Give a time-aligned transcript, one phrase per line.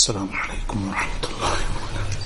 [0.00, 2.20] السلام عليكم ورحمة الله وبركاته.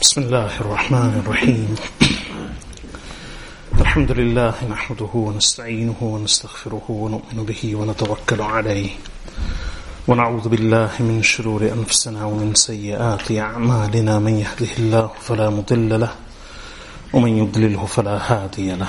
[0.00, 1.74] بسم الله الرحمن الرحيم.
[3.80, 8.90] الحمد لله نحمده ونستعينه ونستغفره ونؤمن به ونتوكل عليه.
[10.08, 14.18] ونعوذ بالله من شرور أنفسنا ومن سيئات أعمالنا.
[14.18, 16.12] من يهده الله فلا مضل له
[17.12, 18.88] ومن يضلله فلا هادي له.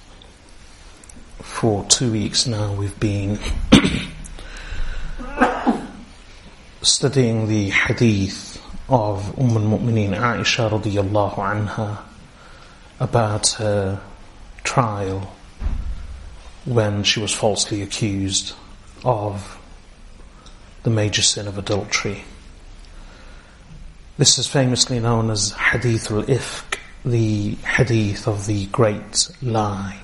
[1.41, 3.37] for two weeks now we've been
[6.81, 11.99] studying the hadith of Umm al-Mu'mineen Aisha radiyallahu anha
[12.99, 14.01] about her
[14.63, 15.31] trial
[16.65, 18.53] when she was falsely accused
[19.03, 19.57] of
[20.83, 22.23] the major sin of adultery.
[24.17, 29.97] This is famously known as Hadith al-Ifk, the Hadith of the Great Lie.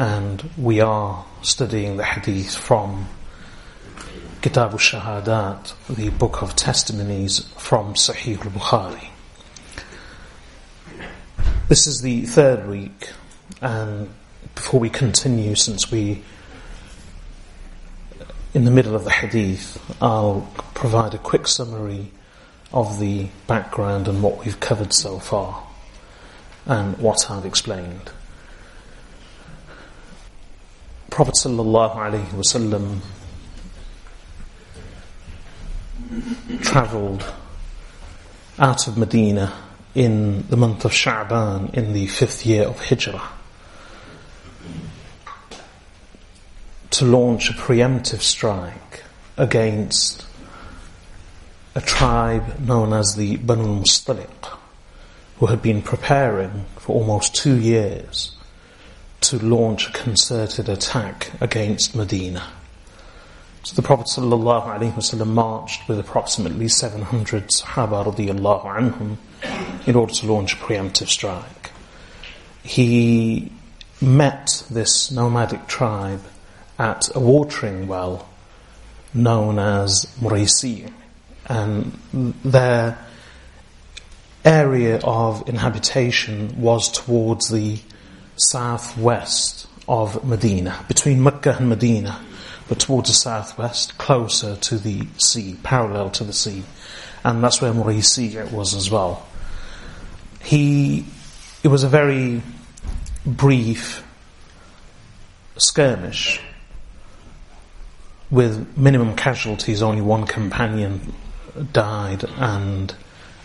[0.00, 3.06] And we are studying the Hadith from
[4.40, 9.10] Kitab al-Shahadat, the Book of Testimonies from Sahih al-Bukhari.
[11.68, 13.10] This is the third week,
[13.60, 14.08] and
[14.54, 16.22] before we continue, since we
[18.54, 22.10] in the middle of the hadith, I'll provide a quick summary
[22.72, 25.62] of the background and what we've covered so far
[26.64, 28.12] and what I've explained.
[31.10, 33.00] Prophet sallallahu alaihi wasallam
[36.62, 37.24] travelled
[38.58, 39.52] out of Medina
[39.94, 43.22] in the month of Sha'ban in the fifth year of Hijrah.
[46.90, 49.04] to launch a preemptive strike
[49.36, 50.26] against
[51.74, 54.58] a tribe known as the Banu Mustaliq,
[55.38, 58.36] who had been preparing for almost two years
[59.30, 62.42] to launch a concerted attack against Medina.
[63.62, 69.18] So the Prophet ﷺ marched with approximately 700 Sahaba anhum
[69.86, 71.70] in order to launch a preemptive strike.
[72.64, 73.52] He
[74.00, 76.22] met this nomadic tribe
[76.76, 78.28] at a watering well
[79.14, 80.92] known as Muraisi.
[81.46, 81.96] And
[82.44, 82.98] their
[84.44, 87.78] area of inhabitation was towards the
[88.40, 92.24] southwest of Medina, between Mecca and Medina,
[92.68, 96.62] but towards the southwest, closer to the sea, parallel to the sea.
[97.24, 99.26] And that's where Muraisi was as well.
[100.42, 101.04] He,
[101.62, 102.42] it was a very
[103.26, 104.02] brief
[105.56, 106.40] skirmish
[108.30, 111.12] with minimum casualties, only one companion
[111.72, 112.94] died and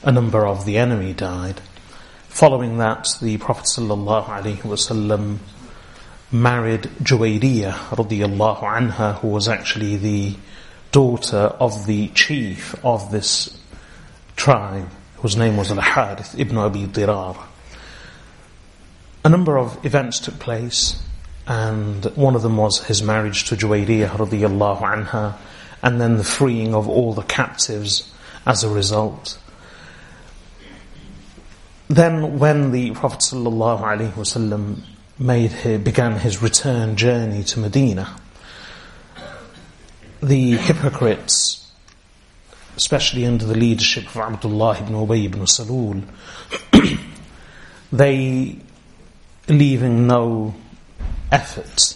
[0.04, 1.60] a number of the enemy died.
[2.36, 5.38] Following that, the Prophet ﷺ
[6.34, 10.36] married Juwayriyah radiallahu anha, who was actually the
[10.92, 13.58] daughter of the chief of this
[14.36, 17.38] tribe, whose name was Al-Harith ibn Abi Dirar.
[19.24, 21.02] A number of events took place
[21.48, 25.38] and one of them was his marriage to Juwayriyah radiallahu anha,
[25.82, 28.14] and then the freeing of all the captives
[28.46, 29.40] as a result.
[31.88, 34.82] Then when the Prophet wasallam
[35.20, 38.16] made his, began his return journey to Medina,
[40.22, 41.72] the hypocrites,
[42.76, 46.04] especially under the leadership of Abdullah ibn Ubay ibn Salul,
[47.92, 48.58] they
[49.48, 50.56] leaving no
[51.32, 51.96] effort,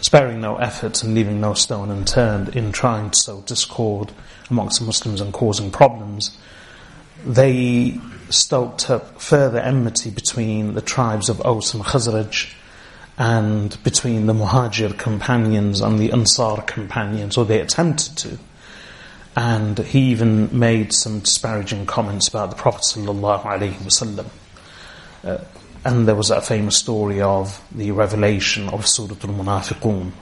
[0.00, 4.12] sparing no effort and leaving no stone unturned in trying to sow discord
[4.48, 6.38] amongst the Muslims and causing problems,
[7.24, 12.52] they stoked up further enmity between the tribes of Aus and Khazraj
[13.18, 18.38] and between the Muhajir companions and the Ansar companions, or they attempted to.
[19.36, 24.26] and he even made some disparaging comments about the Prophet wasallam.
[25.22, 25.38] Uh,
[25.84, 30.12] and there was that famous story of the revelation of Surah Al-Munafiqun.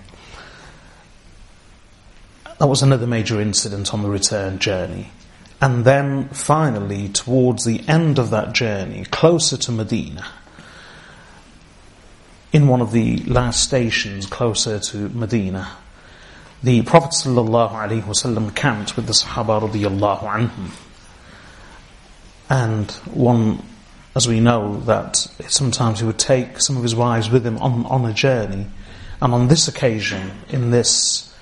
[2.58, 5.10] That was another major incident on the return journey.
[5.60, 10.24] And then finally, towards the end of that journey, closer to Medina,
[12.52, 15.70] in one of the last stations closer to Medina,
[16.62, 20.70] the Prophet ﷺ camped with the Sahaba radiallahu anhum.
[22.50, 23.62] And one,
[24.16, 25.16] as we know, that
[25.48, 28.66] sometimes he would take some of his wives with him on, on a journey.
[29.20, 31.34] And on this occasion, in this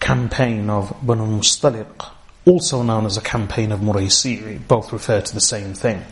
[0.00, 2.10] campaign of Banu Mustaliq,
[2.44, 6.02] also known as a campaign of Muraysiri, both refer to the same thing.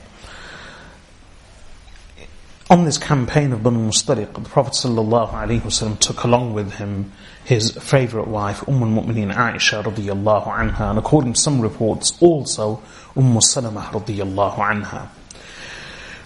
[2.70, 7.10] On this campaign of Banu Mustaliq, the Prophet ﷺ took along with him
[7.44, 12.80] his favourite wife, Umm al-Mu'mineen Aisha anha, and according to some reports, also
[13.16, 15.08] Umm Salamah anha.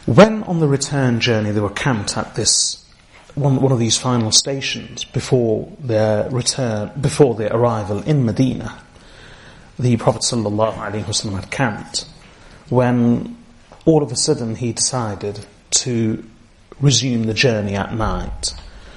[0.04, 2.84] When on the return journey they were camped at this
[3.34, 8.83] one, one of these final stations before their return, before their arrival in Medina,
[9.78, 12.06] the Prophet ﷺ had camped,
[12.68, 13.36] when
[13.84, 16.24] all of a sudden he decided to
[16.80, 18.54] resume the journey at night.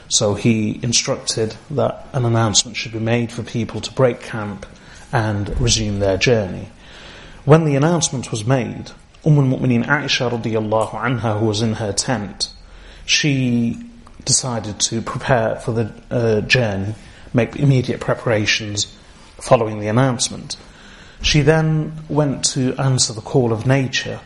[0.10, 4.66] So he instructed that an announcement should be made for people to break camp
[5.12, 6.70] and resume their journey.
[7.46, 8.92] When the announcement was made,
[9.26, 12.50] Umm al-Mu'mineen Aisha radiallahu anha, who was in her tent,
[13.06, 13.78] she
[14.24, 16.94] decided to prepare for the uh, journey,
[17.34, 18.94] make immediate preparations
[19.42, 20.58] following the announcement.
[21.22, 24.20] She then went to answer the call of nature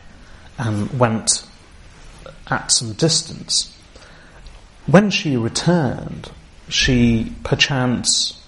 [0.58, 1.44] and went
[2.48, 3.76] at some distance.
[4.86, 6.32] When she returned,
[6.68, 8.42] she perchance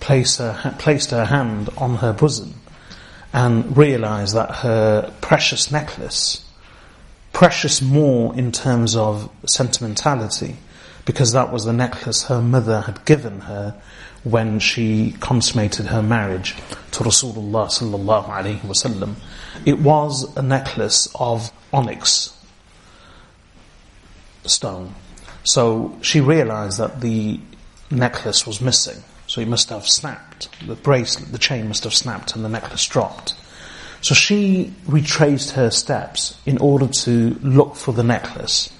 [0.00, 2.54] placed her, placed her hand on her bosom
[3.32, 6.44] and realized that her precious necklace,
[7.32, 10.56] precious more in terms of sentimentality,
[11.04, 13.80] because that was the necklace her mother had given her
[14.24, 16.54] when she consummated her marriage
[16.92, 19.14] to Rasulullah sallallahu alaihi wasallam.
[19.64, 22.36] It was a necklace of onyx
[24.44, 24.94] stone.
[25.44, 27.40] So she realized that the
[27.90, 29.02] necklace was missing.
[29.26, 30.48] So it must have snapped.
[30.66, 33.34] The bracelet, the chain must have snapped and the necklace dropped.
[34.02, 38.72] So she retraced her steps in order to look for the necklace.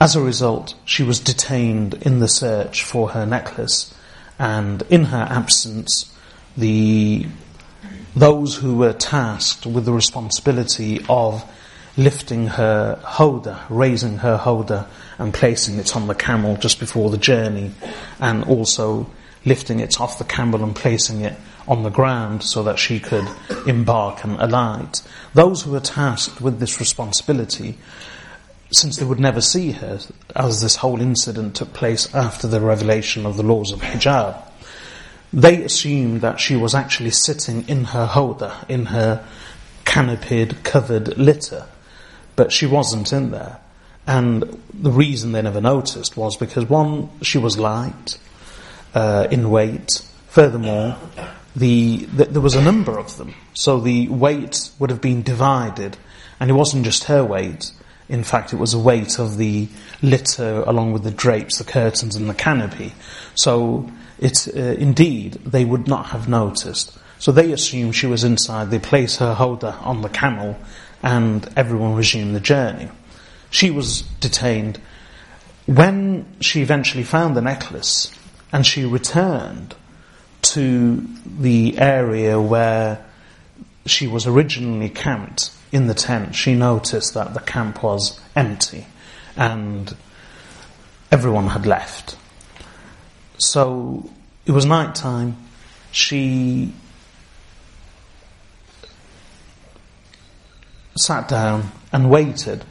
[0.00, 3.94] As a result, she was detained in the search for her necklace
[4.38, 6.12] and in her absence,
[6.56, 7.26] the,
[8.14, 11.44] those who were tasked with the responsibility of
[11.96, 14.86] lifting her howdah, raising her howdah,
[15.18, 17.72] and placing it on the camel just before the journey
[18.20, 19.08] and also
[19.44, 21.34] lifting it off the camel and placing it
[21.68, 23.26] on the ground so that she could
[23.66, 25.02] embark and alight.
[25.34, 27.78] Those who were tasked with this responsibility,
[28.70, 30.00] since they would never see her,
[30.34, 34.42] as this whole incident took place after the revelation of the laws of hijab,
[35.32, 39.24] they assumed that she was actually sitting in her howdah, in her
[39.84, 41.66] canopied, covered litter,
[42.34, 43.58] but she wasn't in there.
[44.06, 48.18] And the reason they never noticed was because one, she was light
[48.94, 50.02] uh, in weight.
[50.28, 50.96] Furthermore,
[51.56, 55.96] the, the, there was a number of them, so the weight would have been divided,
[56.38, 57.72] and it wasn't just her weight.
[58.08, 59.68] In fact, it was the weight of the
[60.02, 62.94] litter along with the drapes, the curtains, and the canopy.
[63.34, 66.96] So, it's uh, indeed they would not have noticed.
[67.18, 68.70] So they assumed she was inside.
[68.70, 70.56] They placed her howdah on the camel,
[71.02, 72.88] and everyone resumed the journey.
[73.50, 74.80] She was detained.
[75.66, 78.12] When she eventually found the necklace
[78.52, 79.74] and she returned
[80.42, 83.04] to the area where
[83.84, 88.86] she was originally camped in the tent, she noticed that the camp was empty
[89.36, 89.94] and
[91.12, 92.16] everyone had left.
[93.36, 94.10] So
[94.46, 95.36] it was night time.
[95.92, 96.72] She
[100.96, 102.64] sat down and waited,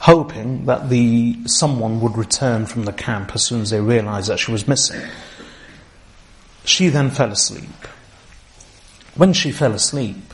[0.00, 4.38] hoping that the someone would return from the camp as soon as they realized that
[4.38, 5.00] she was missing.
[6.64, 7.86] She then fell asleep.
[9.14, 10.31] When she fell asleep,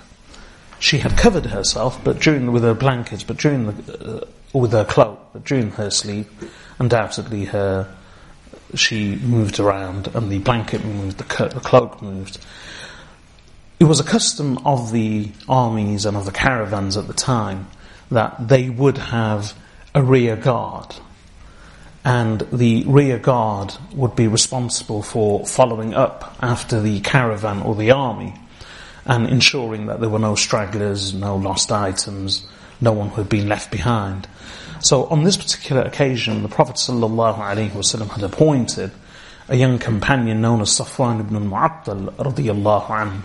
[0.78, 4.84] she had covered herself, but during with her blankets, but during the, uh, with her
[4.84, 6.28] cloak, but during her sleep,
[6.78, 7.94] undoubtedly her
[8.74, 12.38] she moved around and the blanket moved, the, the cloak moved,
[13.80, 17.68] it was a custom of the armies and of the caravans at the time
[18.10, 19.54] that they would have
[19.94, 20.96] a rear guard.
[22.04, 27.90] And the rear guard would be responsible for following up after the caravan or the
[27.90, 28.34] army.
[29.08, 32.46] And ensuring that there were no stragglers, no lost items,
[32.80, 34.28] no one who had been left behind.
[34.80, 38.92] So on this particular occasion, the Prophet ﷺ had appointed
[39.48, 43.22] a young companion known as Safwan ibn al-Mu'attal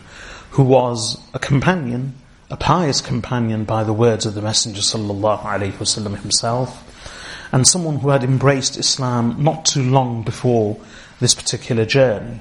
[0.52, 2.16] who was a companion,
[2.50, 6.90] a pious companion by the words of the Messenger Wasallam himself,
[7.52, 10.80] and someone who had embraced Islam not too long before
[11.20, 12.40] this particular journey.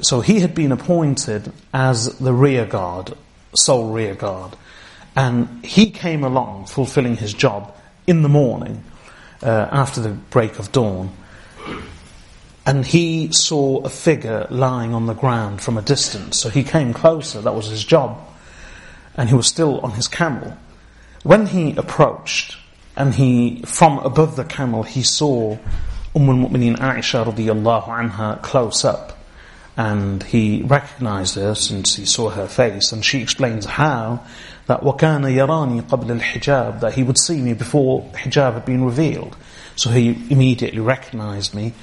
[0.00, 3.14] So he had been appointed as the rear guard,
[3.54, 4.54] sole rear guard,
[5.14, 7.74] and he came along fulfilling his job
[8.06, 8.84] in the morning
[9.42, 11.10] uh, after the break of dawn.
[12.66, 16.38] And he saw a figure lying on the ground from a distance.
[16.38, 18.18] So he came closer, that was his job.
[19.16, 20.58] And he was still on his camel.
[21.22, 22.58] When he approached,
[22.96, 25.56] and he, from above the camel, he saw
[26.14, 29.15] Umm al-Mu'mineen Aisha radiallahu anha close up
[29.77, 34.19] and he recognized her since he saw her face, and she explains how
[34.67, 39.35] that وَكَانَ يَرَانِي قَبْلَ الْحِجَابِ that he would see me before hijab had been revealed.
[39.75, 41.73] So he immediately recognized me,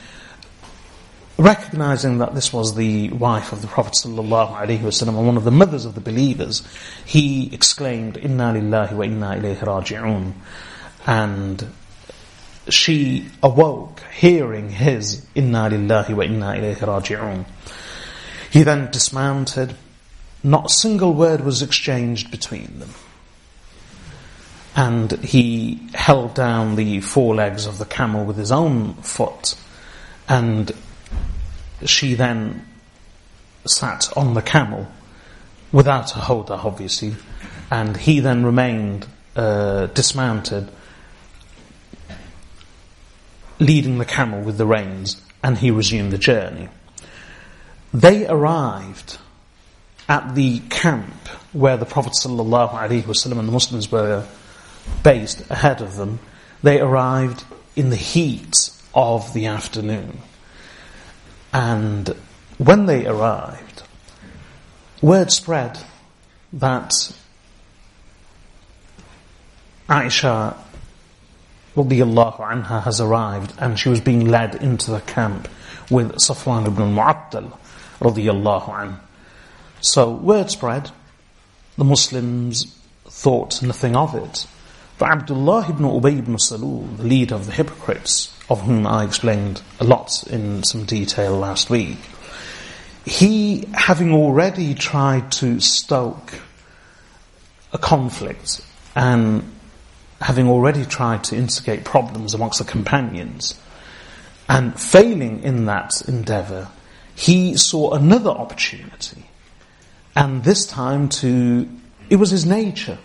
[1.39, 5.85] recognizing that this was the wife of the Prophet ﷺ and one of the mothers
[5.85, 6.63] of the believers,
[7.05, 10.33] he exclaimed, "Inna lillahi wa inna ilayhi raji'un,"
[11.07, 11.67] and
[12.69, 17.45] she awoke hearing his "Inna lillahi wa inna ilayhi raji'un."
[18.54, 19.76] He then dismounted.
[20.44, 22.92] Not a single word was exchanged between them.
[24.76, 29.56] And he held down the forelegs of the camel with his own foot.
[30.30, 30.72] And
[31.84, 32.64] she then
[33.66, 34.86] sat on the camel
[35.72, 37.16] without a howdah, obviously.
[37.72, 40.70] And he then remained uh, dismounted,
[43.58, 46.70] leading the camel with the reins, and he resumed the journey.
[47.94, 49.18] They arrived
[50.10, 54.26] at the camp where the Prophet ﷺ and the Muslims were
[55.04, 56.20] based ahead of them.
[56.64, 57.44] They arrived
[57.76, 60.18] in the heat of the afternoon.
[61.54, 62.16] And
[62.58, 63.84] when they arrived,
[65.02, 65.80] word spread
[66.54, 67.14] that
[69.88, 70.58] Aisha
[71.76, 75.48] radiallahu anha has arrived and she was being led into the camp
[75.92, 77.58] with Safwan ibn Mu'attal
[78.04, 79.00] radiallahu anhu.
[79.82, 80.92] So word spread,
[81.78, 84.46] the Muslims thought nothing of it.
[84.98, 89.62] But Abdullah ibn Ubay ibn Salul, the leader of the hypocrites, of whom I explained
[89.80, 91.98] a lot in some detail last week,
[93.06, 96.40] he, having already tried to stoke
[97.74, 98.62] a conflict
[98.96, 99.44] and
[100.22, 103.60] having already tried to instigate problems amongst the companions,
[104.48, 106.70] and failing in that endeavour,
[107.16, 109.24] he saw another opportunity.
[110.16, 111.68] And this time to,
[112.10, 112.98] it was his nature.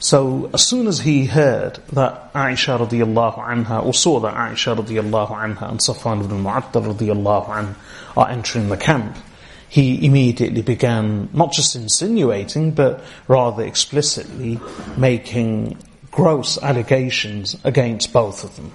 [0.00, 5.30] So as soon as he heard that Aisha radiallahu anha, or saw that Aisha radiallahu
[5.30, 7.74] anha and Safwan ibn Mu'attal radiallahu anha
[8.16, 9.16] are entering the camp,
[9.68, 14.60] he immediately began not just insinuating, but rather explicitly
[14.96, 15.78] making
[16.10, 18.72] gross allegations against both of them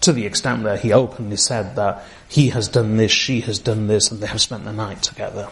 [0.00, 3.86] to the extent that he openly said that he has done this, she has done
[3.86, 5.48] this, and they have spent the night together.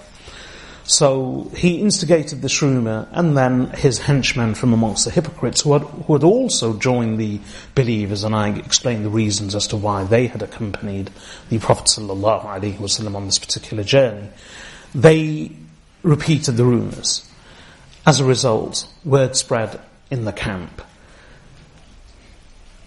[0.84, 5.82] So he instigated this rumour, and then his henchmen from amongst the hypocrites, who had,
[5.82, 7.40] who had also joined the
[7.74, 11.10] believers, and I explained the reasons as to why they had accompanied
[11.50, 14.28] the Prophet ﷺ on this particular journey,
[14.94, 15.52] they
[16.02, 17.28] repeated the rumours.
[18.06, 19.78] As a result, word spread
[20.10, 20.80] in the camp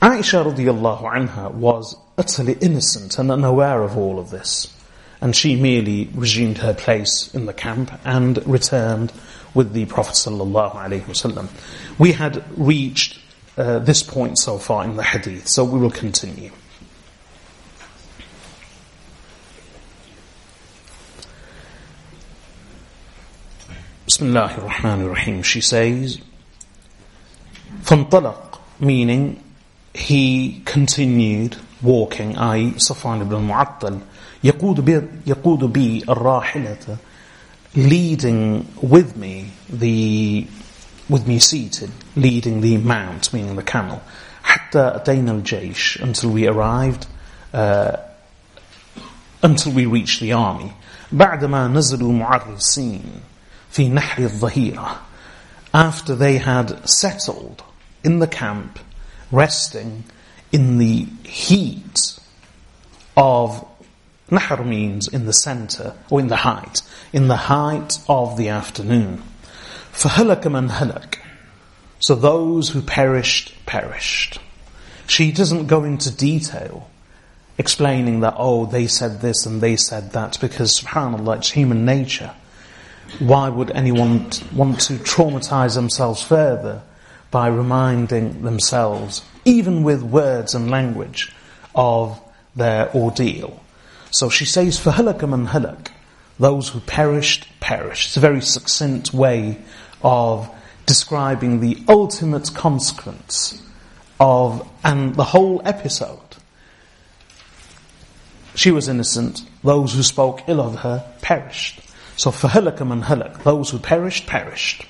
[0.00, 4.72] Aisha radiallahu anha was utterly innocent and unaware of all of this.
[5.20, 9.12] And she merely resumed her place in the camp and returned
[9.54, 11.48] with the Prophet sallallahu alaihi wasallam.
[11.98, 13.18] We had reached
[13.56, 16.50] uh, this point so far in the hadith, so we will continue.
[24.04, 25.42] Bismillah ar-Rahman ar-Rahim.
[25.42, 26.20] She says,
[27.82, 29.42] فانطلق, meaning
[29.94, 32.72] he continued walking, i.e.
[32.72, 34.00] Safwan ibn Mu'attal,
[34.44, 36.98] يقود بي, يقود بي الراحلة
[37.74, 40.46] leading with me the
[41.08, 44.00] with me seated, leading the mount, meaning the camel,
[44.42, 47.06] حتى أتينا الجيش until we arrived,
[47.52, 47.96] uh,
[49.42, 50.72] until we reached the army.
[51.12, 53.02] بعدما نزلوا معرسين
[53.72, 54.96] في نحر الظهيرة
[55.74, 57.62] after they had settled
[58.02, 58.78] in the camp
[59.30, 60.04] resting
[60.52, 62.18] in the heat
[63.16, 63.66] of
[64.30, 69.22] Nahar means in the center or in the height, in the height of the afternoon.
[69.92, 71.18] فَهَلَكَ مَنْ هَلَكَ
[72.00, 74.38] So those who perished, perished.
[75.06, 76.90] She doesn't go into detail
[77.58, 82.34] explaining that, oh, they said this and they said that, because subhanAllah, it's human nature.
[83.18, 86.82] Why would anyone want to traumatize themselves further
[87.31, 91.33] by reminding themselves, even with words and language,
[91.73, 92.21] of
[92.55, 93.63] their ordeal.
[94.11, 95.87] So she says, for Halakam and Halak,
[96.37, 98.07] those who perished, perished.
[98.07, 99.57] It's a very succinct way
[100.03, 100.53] of
[100.85, 103.61] describing the ultimate consequence
[104.19, 106.19] of, and the whole episode.
[108.55, 111.81] She was innocent, those who spoke ill of her perished.
[112.17, 114.85] So for Halakam and Halak, those who perished, perished.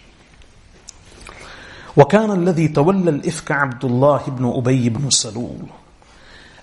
[1.97, 5.69] وكان الذي تولى الإفك عبد الله بن أبي بن سلول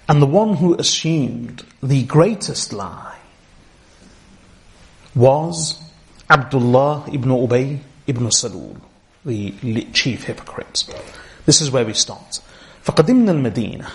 [0.08, 3.18] and the one who assumed the greatest lie
[5.16, 5.80] was
[6.30, 8.82] Abdullah ibn Ubay ibn Salul,
[9.24, 10.84] the chief hypocrite.
[11.46, 12.42] This is where we stopped.
[12.84, 13.90] فقدمنا المدينة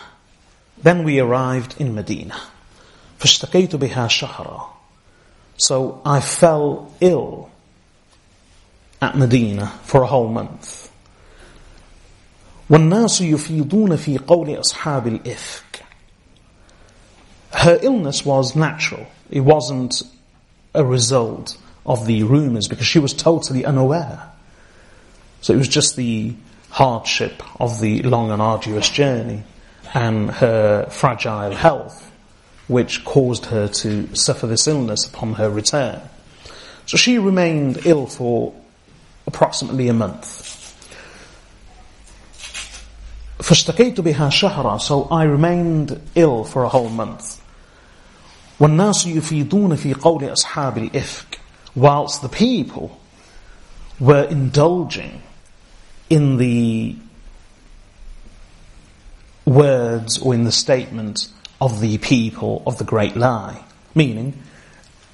[0.83, 2.41] Then we arrived in Medina.
[3.19, 4.71] فاشتكيت بها شهرا
[5.59, 7.51] So I fell ill
[9.03, 10.82] at Medina for a whole month.
[12.73, 15.69] والناس يفيضون في قول أصحاب الإفك
[17.53, 19.07] her illness was natural.
[19.31, 20.03] It wasn't
[20.75, 21.57] a result
[21.87, 24.31] of the rumors because she was totally unaware.
[25.41, 26.35] So it was just the
[26.71, 29.45] hardship of the long and arduous journey
[29.95, 32.05] and her fragile health
[32.67, 36.03] which caused her to suffer this illness upon her return.
[36.85, 38.53] So she remained ill for
[39.27, 40.42] approximately a month.
[43.43, 47.41] فاشتكيت بها شهرا so I remained ill for a whole month.
[48.61, 51.39] وَالنَّاسُ يُفِيدُونَ فِي قَوْلِ أَصْحَابِ الْإِفْكِ
[51.77, 52.99] Whilst the people
[54.01, 55.23] were indulging
[56.11, 56.97] in the
[59.45, 61.29] words or in the statement
[61.61, 63.63] of the people of the great lie.
[63.95, 64.35] Meaning,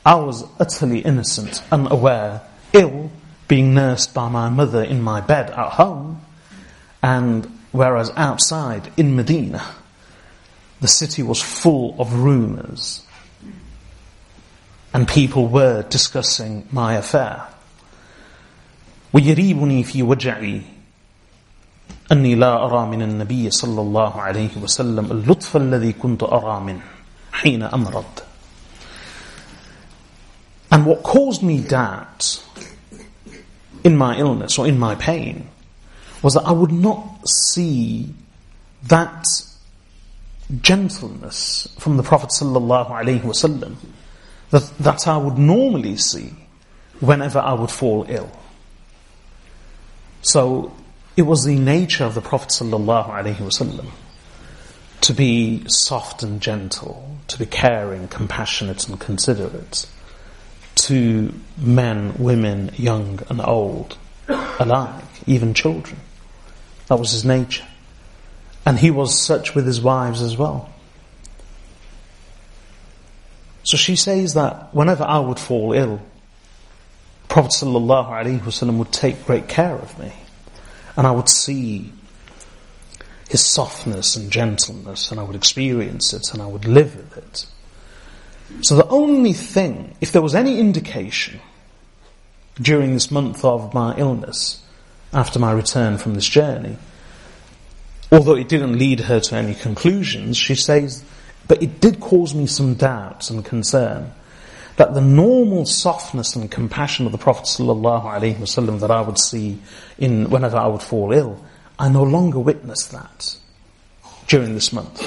[0.05, 3.11] I was utterly innocent, unaware, ill,
[3.49, 6.21] being nursed by my mother in my bed at home,
[7.03, 9.63] and whereas outside in Medina,
[10.81, 13.03] the city was full of rumours
[14.93, 17.47] and people were discussing my affair.
[19.13, 20.63] ويريبني في وجعي
[22.13, 26.83] أني لا أرى من النبي صلى الله عليه وسلم اللطف الذي كنت أرى منه
[27.33, 28.05] حين أمرض.
[30.71, 32.43] And what caused me doubt
[33.85, 35.49] in my illness or in my pain
[36.22, 38.14] was that I would not see
[38.84, 39.26] that
[40.62, 43.76] gentleness from the Prophet wasallam
[44.50, 46.34] that, that I would normally see
[47.00, 48.32] whenever I would fall ill.
[50.22, 50.74] So
[51.16, 53.86] it was the nature of the Prophet ﷺ
[55.02, 59.88] to be soft and gentle, to be caring, compassionate and considerate
[60.76, 65.98] to men, women, young and old alike, even children.
[66.90, 67.66] That was his nature.
[68.66, 70.70] And he was such with his wives as well.
[73.64, 76.02] So she says that whenever I would fall ill,
[77.28, 80.12] Prophet ﷺ would take great care of me.
[80.98, 81.92] And I would see
[83.30, 87.46] his softness and gentleness and I would experience it and I would live with it.
[88.66, 91.40] So the only thing, if there was any indication
[92.60, 94.64] during this month of my illness,
[95.13, 96.77] after my return from this journey,
[98.11, 101.05] although it didn't lead her to any conclusions, she says
[101.47, 104.13] but it did cause me some doubts and concern
[104.77, 109.59] that the normal softness and compassion of the Prophet ﷺ that I would see
[109.99, 111.45] in whenever I would fall ill,
[111.79, 113.37] I no longer witness that
[114.27, 115.01] during this month.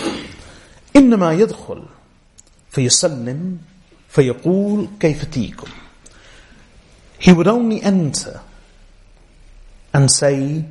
[0.95, 1.83] إنما يدخل
[2.71, 3.57] فيسلم
[4.09, 5.69] فيقول كيف تيكم
[7.19, 8.41] He would only enter
[9.93, 10.65] and say,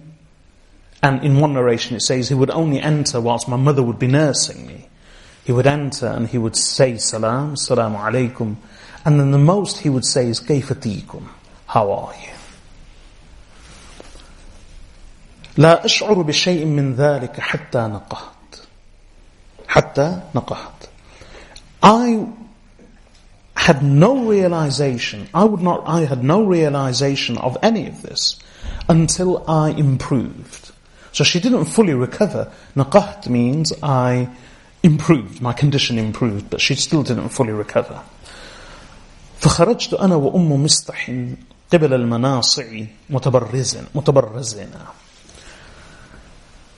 [1.02, 4.06] and in one narration it says he would only enter whilst my mother would be
[4.06, 4.88] nursing me.
[5.44, 8.56] He would enter and he would say salam, salamu alaykum.
[9.04, 11.28] And then the most he would say is kayfatikum.
[11.66, 12.30] How are you?
[15.56, 18.56] لا أشعر بشيء من ذلك حتى نقهت
[19.68, 20.88] حتى نقهت
[21.82, 22.26] I
[23.54, 28.38] had no realization, I would not, I had no realization of any of this
[28.90, 30.72] until I improved.
[31.12, 32.52] So she didn't fully recover.
[32.76, 34.28] Naqaht means I
[34.82, 38.02] improved, my condition improved, but she still didn't fully recover.
[39.40, 41.10] فخرجت أنا وأم مستح
[41.72, 42.64] قبل المناصع
[43.10, 44.86] متبرزن متبرزنا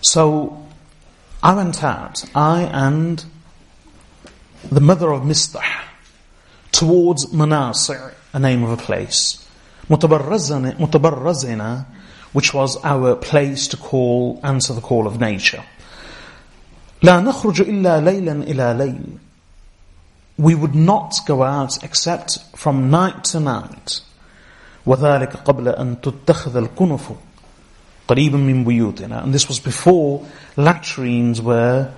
[0.00, 0.66] So
[1.42, 3.24] I went out, I and
[4.70, 5.62] the mother of Mistah,
[6.72, 9.44] towards Manasi', a name of a place.
[9.88, 11.86] Mutabarrazina,
[12.32, 15.64] which was our place to call, answer the call of nature.
[17.02, 19.18] لا نخرج إلا ليلا إلى ليل.
[20.38, 24.00] We would not go out except from night to night.
[24.86, 27.12] وذلك قبل أن تتخذ الكنف
[28.08, 29.22] قريبا من بيوتنا.
[29.22, 31.92] And this was before latrines were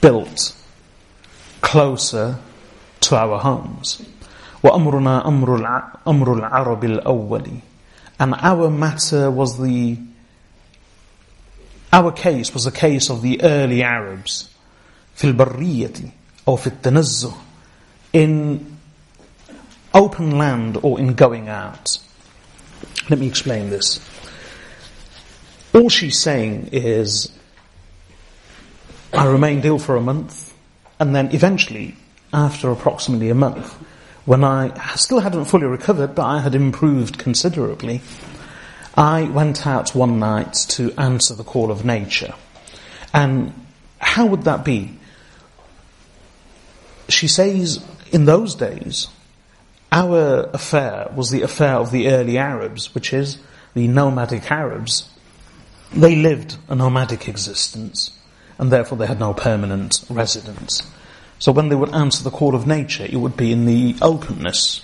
[0.00, 0.54] built
[1.60, 2.38] closer
[3.00, 4.02] to our homes.
[4.62, 5.56] وأمرنا أمر
[6.06, 7.60] أمر العرب الأول.
[8.18, 9.98] And our matter was the
[11.92, 14.48] our case was the case of the early Arabs
[15.16, 16.12] في البرية
[16.48, 17.32] أو في التنزه
[18.12, 18.76] in
[19.94, 21.98] open land or in going out.
[23.08, 24.00] Let me explain this.
[25.74, 27.30] All she's saying is,
[29.12, 30.54] I remained ill for a month,
[30.98, 31.96] and then eventually,
[32.32, 33.76] after approximately a month,
[34.25, 38.01] when I still hadn't fully recovered, but I had improved considerably,
[38.95, 42.33] I went out one night to answer the call of nature.
[43.13, 43.53] And
[43.99, 44.97] how would that be?
[47.07, 49.07] She says, in those days,
[49.91, 53.37] our affair was the affair of the early Arabs, which is
[53.75, 55.09] the nomadic Arabs.
[55.93, 58.17] They lived a nomadic existence,
[58.57, 60.81] and therefore they had no permanent residence.
[61.39, 64.81] So when they would answer the call of nature, it would be in the openness.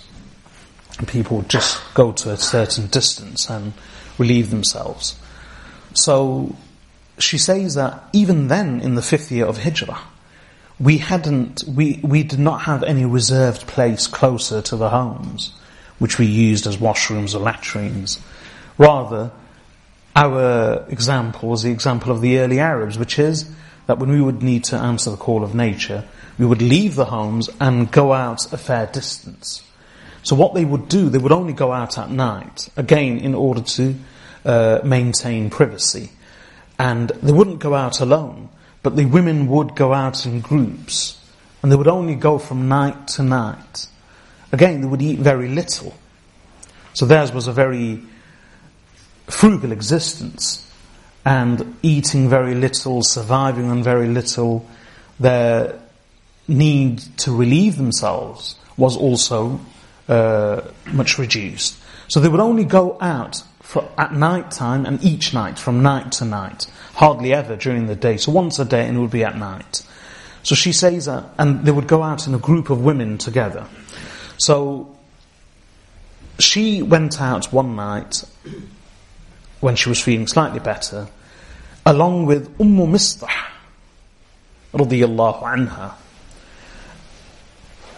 [0.97, 3.73] And people would just go to a certain distance and
[4.17, 5.17] relieve themselves.
[5.93, 6.55] So
[7.17, 9.99] she says that even then, in the fifth year of Hijrah,
[10.79, 15.53] we hadn't, we, we did not have any reserved place closer to the homes,
[15.99, 18.19] which we used as washrooms or latrines.
[18.77, 19.31] Rather,
[20.15, 23.49] our example was the example of the early Arabs, which is
[23.85, 26.03] that when we would need to answer the call of nature,
[26.37, 29.63] we would leave the homes and go out a fair distance.
[30.23, 33.61] So what they would do, they would only go out at night, again in order
[33.61, 33.95] to
[34.45, 36.11] uh, maintain privacy.
[36.77, 38.49] And they wouldn't go out alone.
[38.83, 41.19] But the women would go out in groups,
[41.61, 43.87] and they would only go from night to night.
[44.51, 45.93] Again, they would eat very little.
[46.93, 48.01] So theirs was a very
[49.27, 50.67] frugal existence,
[51.23, 54.65] and eating very little, surviving on very little,
[55.19, 55.79] their
[56.47, 59.59] need to relieve themselves was also
[60.07, 61.77] uh, much reduced.
[62.07, 66.11] So they would only go out for, at night time and each night, from night
[66.13, 68.17] to night hardly ever during the day.
[68.17, 69.83] So once a day and it would be at night.
[70.43, 73.67] So she says that, and they would go out in a group of women together.
[74.37, 74.95] So
[76.39, 78.23] she went out one night
[79.59, 81.07] when she was feeling slightly better,
[81.85, 83.29] along with Umm Mistah,
[84.73, 85.93] radiyallahu anha.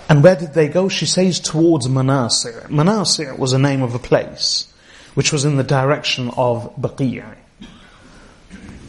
[0.09, 0.89] And where did they go?
[0.89, 2.67] She says towards Manasir.
[2.67, 4.71] Manasir was a name of a place,
[5.13, 7.35] which was in the direction of Baqiyah.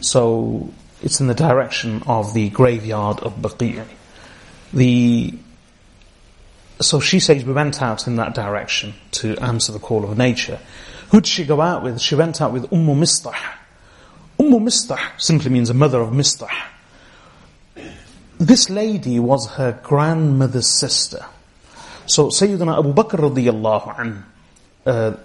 [0.01, 3.85] So it's in the direction of the graveyard of Baqi'.
[4.73, 5.33] The
[6.81, 10.59] so she says we went out in that direction to answer the call of nature.
[11.11, 12.01] Who did she go out with?
[12.01, 13.35] She went out with Umm Mistah.
[14.39, 16.49] Umm Mistah simply means a mother of Mistah.
[18.39, 21.25] This lady was her grandmother's sister.
[22.05, 24.25] So Sayyidina Abu Bakr radiallahu an,
[24.85, 25.15] uh,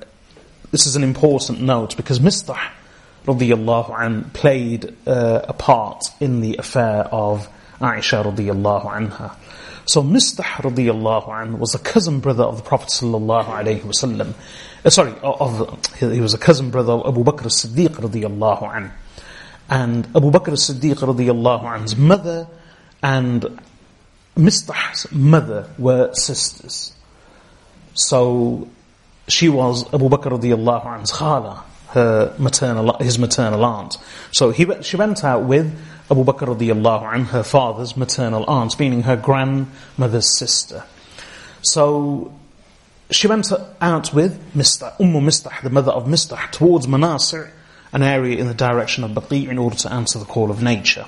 [0.70, 2.70] this is an important note because Mistah
[3.27, 7.49] radiallahu an played uh, a part in the affair of
[7.81, 9.35] Aisha radiallahu anha.
[9.87, 14.35] So Mistah radiallahu an was a cousin brother of the Prophet sallallahu alayhi wasallam.
[14.85, 18.92] Uh, sorry, of, he was a cousin brother of Abu Bakr as-Siddiq radiallahu an.
[19.68, 22.46] And Abu Bakr as-Siddiq radiallahu an's mother
[23.03, 23.61] and
[24.37, 26.95] Mistah's mother were sisters.
[27.95, 28.69] So
[29.29, 33.99] she was Abu Bakr radiallahu an's khala her maternal, his maternal aunt.
[34.33, 35.67] So he, she went out with
[36.11, 40.85] Abu Bakr radiallahu anh, her father's maternal aunt, meaning her grandmother's sister.
[41.63, 42.33] So
[43.11, 47.51] she went out with Mistah, Umm Mistah, the mother of Mistah, towards Manasir,
[47.93, 51.07] an area in the direction of Baqi' in order to answer the call of nature.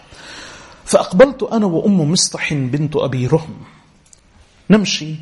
[0.92, 3.56] فأقبلت أنا وأم مصطح بنت أبي رهم
[4.70, 5.14] نمشي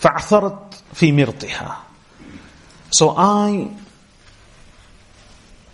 [0.00, 1.76] فعثرت في مرطها
[2.90, 3.68] So I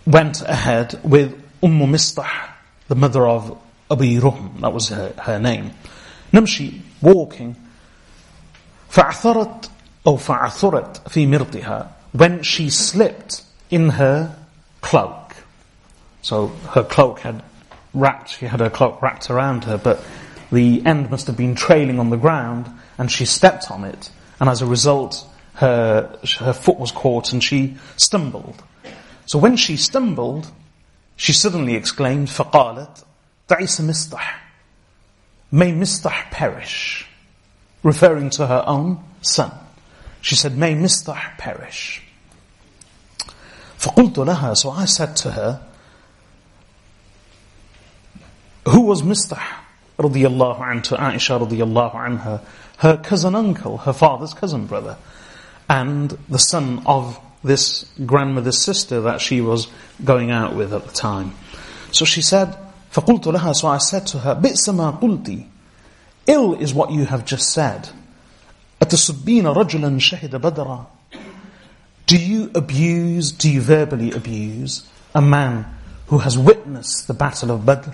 [0.05, 2.51] went ahead with Umm Mistah,
[2.87, 3.57] the mother of
[3.89, 5.71] Abi Ruhm, that was her, her name.
[6.31, 7.55] Namshi, walking,
[8.91, 9.69] فَعْثَرَتْ
[10.05, 14.35] أو فَعْثُرَتْ فِي مِرْطِهَا When she slipped in her
[14.81, 15.35] cloak.
[16.21, 17.43] So her cloak had
[17.94, 20.04] wrapped, she had her cloak wrapped around her, but
[20.50, 24.10] the end must have been trailing on the ground, and she stepped on it,
[24.40, 28.62] and as a result, her, her foot was caught and she stumbled.
[29.26, 30.50] So when she stumbled,
[31.16, 33.04] she suddenly exclaimed, فَقَالَتْ
[33.48, 34.22] تَعِسَ مِسْطَحْ
[35.50, 37.06] May Mistah perish.
[37.82, 39.50] Referring to her own son.
[40.20, 42.02] She said, May Mistah perish.
[43.78, 45.60] فَقُلْتُ لَهَا So I said to her,
[48.66, 49.42] Who was Mistah?
[49.98, 52.40] Radiallahu anhu, Aisha radiallahu anha,
[52.78, 54.96] her cousin uncle, her father's cousin brother,
[55.68, 59.68] and the son of this grandmother's sister that she was
[60.04, 61.34] going out with at the time.
[61.92, 62.56] So she said,
[62.92, 65.46] فَقُلْتُ لَهَا So I said to her, بِئْسَ مَا قُلْتِ
[66.26, 67.88] Ill is what you have just said.
[68.80, 70.86] أَتَسُبِّينَ رَجُلًا شَهِدَ بَدْرًا
[72.06, 75.66] Do you abuse, do you verbally abuse a man
[76.08, 77.90] who has witnessed the battle of Badr?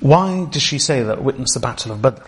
[0.00, 2.22] Why does she say that, witness the battle of Badr?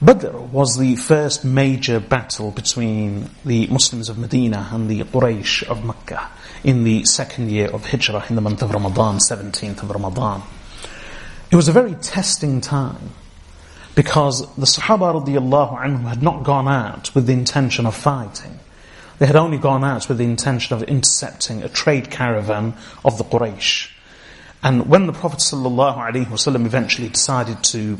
[0.00, 5.84] Badr was the first major battle between the Muslims of Medina and the Quraysh of
[5.84, 6.30] Mecca
[6.62, 10.42] in the second year of Hijrah in the month of Ramadan, 17th of Ramadan.
[11.50, 13.10] It was a very testing time
[13.94, 18.60] because the Sahaba radiallahu anhum had not gone out with the intention of fighting.
[19.18, 22.74] They had only gone out with the intention of intercepting a trade caravan
[23.04, 23.90] of the Quraysh.
[24.62, 27.98] And when the Prophet ﷺ eventually decided to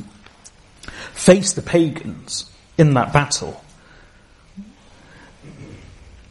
[1.13, 3.63] face the pagans in that battle,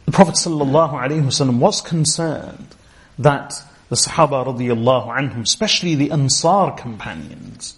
[0.04, 2.74] the Prophet ﷺ was concerned
[3.18, 7.76] that the Sahaba radiallahu anhum, especially the Ansar companions,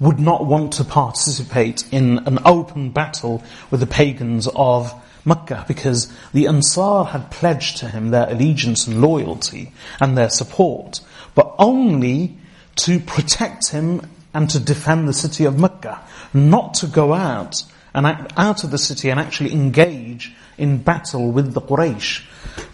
[0.00, 4.92] would not want to participate in an open battle with the pagans of
[5.24, 11.00] Mecca because the Ansar had pledged to him their allegiance and loyalty and their support,
[11.34, 12.36] but only
[12.76, 16.00] to protect him and to defend the city of Mecca,
[16.32, 17.62] not to go out
[17.94, 18.06] and
[18.36, 22.24] out of the city and actually engage in battle with the Quraysh.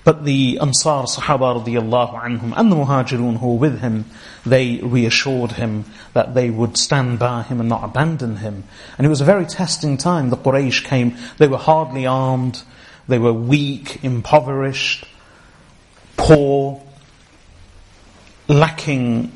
[0.05, 4.07] But the Ansar Sahaba radiallahu anhum and the Muhajirun who were with him,
[4.45, 8.65] they reassured him that they would stand by him and not abandon him.
[8.97, 10.31] And it was a very testing time.
[10.31, 12.63] The Quraysh came, they were hardly armed,
[13.09, 15.05] they were weak, impoverished,
[16.17, 16.83] poor,
[18.49, 19.33] lacking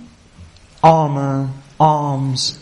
[0.83, 2.59] armor, arms,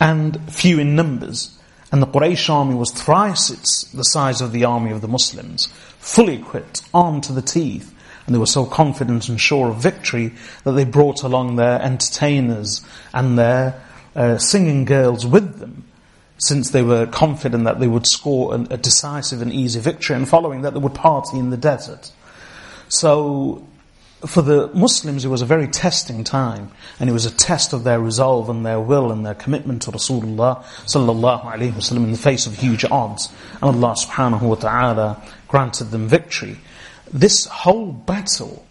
[0.00, 1.58] and few in numbers.
[1.94, 5.68] And the Quraysh army was thrice its, the size of the army of the Muslims,
[6.00, 7.94] fully equipped, armed to the teeth.
[8.26, 10.32] And they were so confident and sure of victory
[10.64, 13.80] that they brought along their entertainers and their
[14.16, 15.84] uh, singing girls with them,
[16.36, 20.28] since they were confident that they would score a, a decisive and easy victory, and
[20.28, 22.10] following that they would party in the desert.
[22.88, 23.64] So
[24.26, 27.84] for the Muslims, it was a very testing time, and it was a test of
[27.84, 32.18] their resolve and their will and their commitment to Rasulullah sallallahu alaihi wasallam in the
[32.18, 33.30] face of huge odds.
[33.54, 36.56] And Allah subhanahu wa ta'ala granted them victory.
[37.12, 38.66] This whole battle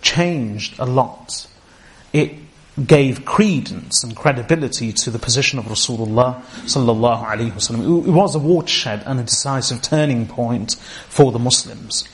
[0.00, 1.48] changed a lot.
[2.12, 2.34] It
[2.86, 8.06] gave credence and credibility to the position of Rasulullah sallallahu alaihi wasallam.
[8.06, 10.74] It was a watershed and a decisive turning point
[11.08, 12.08] for the Muslims.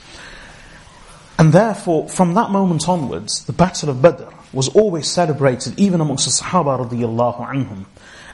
[1.41, 6.27] And therefore, from that moment onwards, the Battle of Badr was always celebrated even amongst
[6.27, 7.87] the Sahaba radiallahu anhum.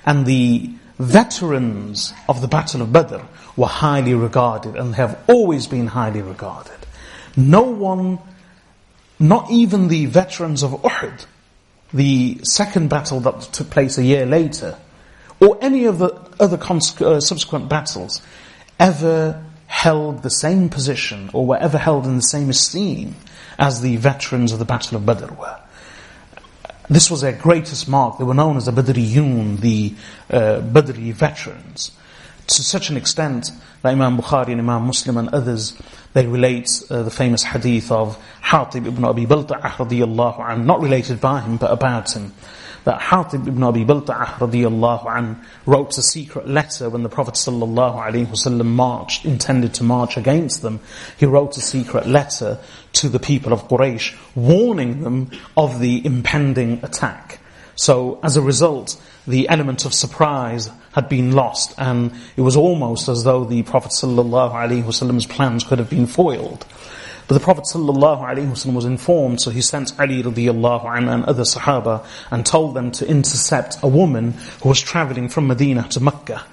[0.05, 3.21] And the veterans of the Battle of Badr
[3.57, 6.75] were highly regarded and have always been highly regarded.
[7.37, 8.19] No one,
[9.21, 11.27] not even the veterans of Uhud,
[11.95, 14.77] the second battle that took place a year later,
[15.39, 16.09] or any of the
[16.41, 18.21] other uh, subsequent battles,
[18.81, 23.15] ever held the same position or were ever held in the same esteem
[23.59, 25.59] as the veterans of the Battle of Badr were.
[26.89, 28.19] This was their greatest mark.
[28.19, 29.95] They were known as the Badriyun, the
[30.31, 31.91] uh, Badri veterans.
[32.47, 33.51] To such an extent
[33.83, 35.77] that Imam Bukhari and Imam Muslim and others,
[36.13, 41.57] they relate uh, the famous hadith of Hatib ibn Abi Balta'ah not related by him,
[41.57, 42.33] but about him
[42.87, 47.97] that Hatib ibn Abi Balta'ah radiallahu an wrote a secret letter when the Prophet sallallahu
[47.97, 50.79] alaihi wasallam marched, intended to march against them.
[51.19, 52.61] He wrote a secret letter
[52.93, 57.41] to the people of Quraysh, warning them of the impending attack.
[57.75, 63.09] So as a result, the element of surprise had been lost and it was almost
[63.09, 66.65] as though the Prophet sallallahu alaihi wasallam's plans could have been foiled.
[67.29, 72.07] But the Prophet ﷺ was informed, so he sent Ali radiallahu anhu and other Sahaba
[72.31, 76.45] and told them to intercept a woman who was traveling from Medina to Mecca.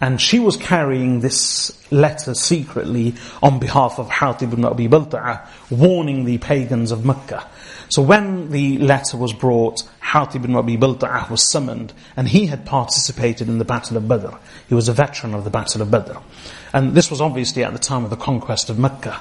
[0.00, 6.24] And she was carrying this letter secretly on behalf of Hatib ibn Abi Balta'a, warning
[6.24, 7.46] the pagans of Mecca.
[7.90, 12.64] So when the letter was brought, Hatib ibn Abi Balta'ah was summoned, and he had
[12.64, 14.34] participated in the Battle of Badr.
[14.68, 16.16] He was a veteran of the Battle of Badr.
[16.72, 19.20] And this was obviously at the time of the conquest of Mecca.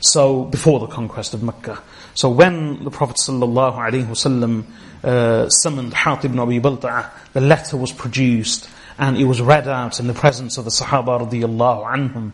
[0.00, 1.82] So, before the conquest of Mecca.
[2.18, 4.64] So when the Prophet ﷺ
[5.04, 10.00] uh, summoned Hatib ibn Abi Balta'ah, the letter was produced, and it was read out
[10.00, 12.32] in the presence of the Sahaba radiallahu anhum.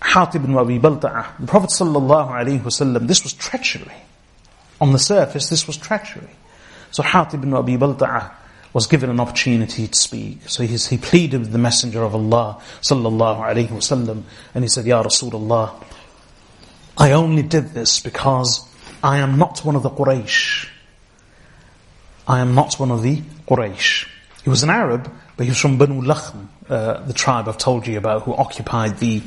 [0.00, 3.90] Hatib ibn Abi Balta'ah, the Prophet wasallam, this was treachery.
[4.80, 6.30] On the surface, this was treachery.
[6.92, 8.32] So Hatib ibn Abi Balta'ah
[8.76, 10.50] was given an opportunity to speak.
[10.50, 14.84] So he, he pleaded with the Messenger of Allah sallallahu alaihi wasallam, and he said,
[14.84, 15.82] Ya Rasulullah,
[16.98, 18.68] I only did this because
[19.02, 20.68] I am not one of the Quraysh.
[22.28, 24.10] I am not one of the Quraysh.
[24.44, 27.86] He was an Arab, but he was from Banu Lakhm, uh, the tribe I've told
[27.86, 29.22] you about, who occupied the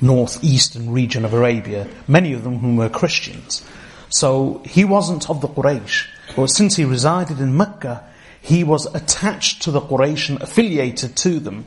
[0.00, 3.64] northeastern region of Arabia, many of them whom were Christians.
[4.10, 8.11] So he wasn't of the Quraysh, but since he resided in Mecca,
[8.42, 11.64] he was attached to the Quraysh and affiliated to them.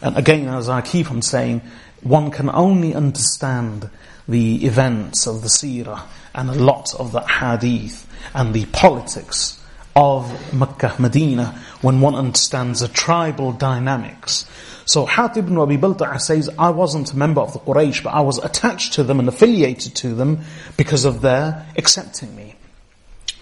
[0.00, 1.60] And again, as I keep on saying,
[2.00, 3.90] one can only understand
[4.26, 6.02] the events of the seerah
[6.34, 9.60] and a lot of the hadith and the politics
[9.94, 14.46] of Mecca, Medina, when one understands the tribal dynamics
[14.84, 18.20] so Hatib ibn Abi Balta'a says, I wasn't a member of the Quraysh, but I
[18.20, 20.40] was attached to them and affiliated to them
[20.76, 22.56] because of their accepting me.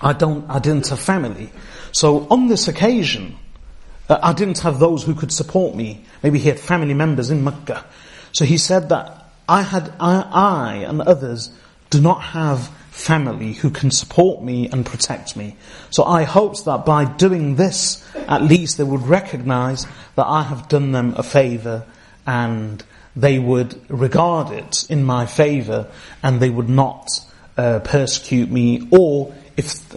[0.00, 1.50] I don't, I didn't have family.
[1.92, 3.36] So on this occasion,
[4.08, 6.04] uh, I didn't have those who could support me.
[6.22, 7.84] Maybe he had family members in Mecca.
[8.32, 11.50] So he said that I had, I, I and others
[11.90, 15.56] do not have family who can support me and protect me.
[15.90, 20.68] So I hoped that by doing this, at least they would recognize that I have
[20.68, 21.86] done them a favor
[22.26, 22.82] and
[23.16, 25.88] they would regard it in my favor
[26.22, 27.08] and they would not
[27.56, 29.88] uh, persecute me or if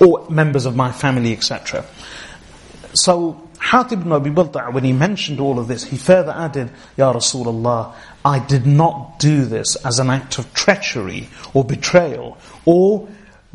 [0.00, 1.84] or members of my family, etc.
[2.94, 7.12] So Hatib ibn Abi Balta' when he mentioned all of this, he further added, Ya
[7.12, 13.08] Rasulullah, I did not do this as an act of treachery or betrayal or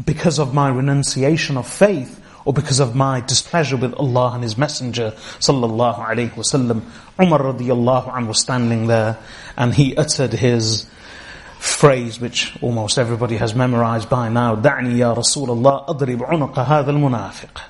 [0.05, 4.57] because of my renunciation of faith or because of my displeasure with Allah and His
[4.57, 6.81] Messenger sallallahu alaihi wasallam.
[7.19, 9.17] Umar radiallahu anhu was standing there
[9.57, 10.87] and he uttered his
[11.60, 14.54] phrase which almost everybody has memorized by now.
[14.54, 17.60] دعني يا رسول الله أضرب عنق هذا المنافق.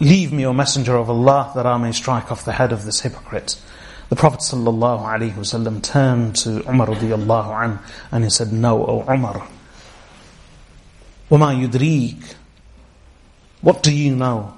[0.00, 3.00] Leave me, O Messenger of Allah, that I may strike off the head of this
[3.00, 3.60] hypocrite.
[4.10, 7.78] The Prophet ﷺ turned to Umar radiallahu anh
[8.12, 9.46] and he said, No, O Umar.
[11.30, 12.34] وَمَا يُدْرِيكَ
[13.60, 14.54] What do you know?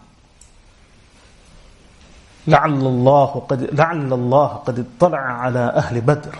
[2.46, 6.38] لعل الله قد لعل الله قد اطلع على أهل بدر.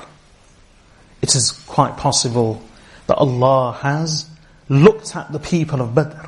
[1.26, 2.62] it is quite possible
[3.08, 4.30] that Allah has
[4.70, 6.28] looked at the people of Badr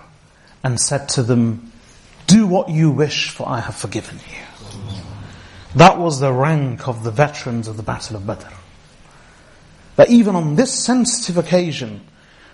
[0.64, 1.72] and said to them,
[2.26, 4.72] Do what you wish, for I have forgiven you.
[5.76, 8.48] That was the rank of the veterans of the Battle of Badr.
[9.98, 12.02] That even on this sensitive occasion,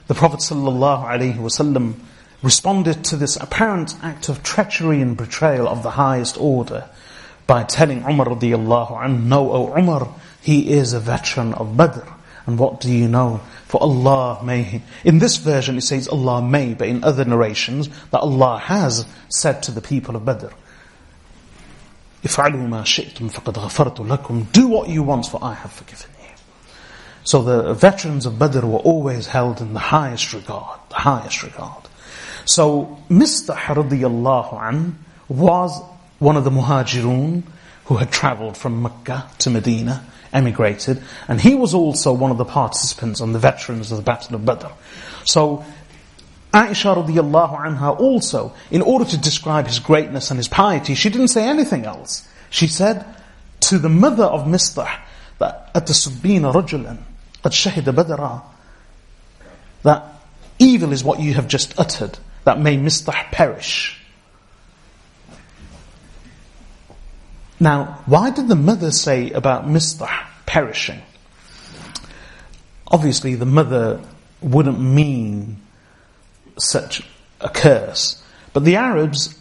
[0.08, 1.94] the Prophet ﷺ
[2.42, 6.90] responded to this apparent act of treachery and betrayal of the highest order
[7.48, 12.04] by telling Umar No, O Umar, he is a veteran of Badr.
[12.46, 13.40] And what do you know?
[13.66, 14.82] For Allah may.
[15.04, 19.64] In this version it says Allah may, but in other narrations that Allah has said
[19.64, 20.48] to the people of Badr,
[22.24, 26.30] إِفْعَلُوا مَا شِئْتُمْ فَقَدْ lakum." Do what you want for I have forgiven you.
[27.24, 31.88] So the veterans of Badr were always held in the highest regard, the highest regard.
[32.46, 35.82] So Mistah radiyallahu an was
[36.20, 37.44] one of the muhajirun
[37.86, 42.45] who had travelled from Mecca to Medina emigrated, and he was also one of the
[42.45, 44.69] participants on the veterans of the Battle of Badr.
[45.25, 45.65] So
[46.53, 51.29] Aisha radiallahu anha also, in order to describe his greatness and his piety, she didn't
[51.29, 52.27] say anything else.
[52.51, 53.05] She said
[53.61, 54.99] to the mother of Mistah
[55.39, 56.97] that أَتَسُبِّينَ رَجُلًا
[57.45, 58.43] قَدْ شَهِدَ بَدَرًا
[59.83, 60.05] That
[60.59, 64.01] evil is what you have just uttered, that may Mistah perish.
[67.60, 71.02] Now, why did the mother say about Mistah perishing?
[72.88, 74.02] Obviously, the mother
[74.42, 75.58] wouldn't mean
[76.58, 77.04] such
[77.42, 78.22] a curse.
[78.54, 79.38] But the Arabs,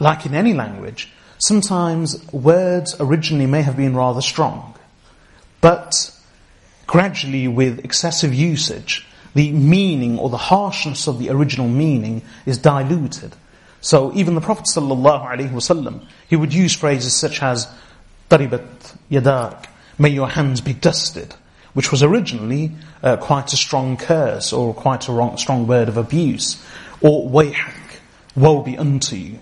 [0.00, 4.74] like in any language, sometimes words originally may have been rather strong.
[5.60, 6.10] But
[6.86, 13.34] gradually with excessive usage, the meaning or the harshness of the original meaning is diluted.
[13.86, 17.68] So even the Prophet ﷺ, he would use phrases such as
[18.28, 19.66] "taribat yadak,"
[19.96, 21.36] may your hands be dusted,
[21.72, 22.72] which was originally
[23.04, 26.60] uh, quite a strong curse or quite a wrong, strong word of abuse,
[27.00, 28.00] or wayhak,
[28.34, 29.38] woe be unto you.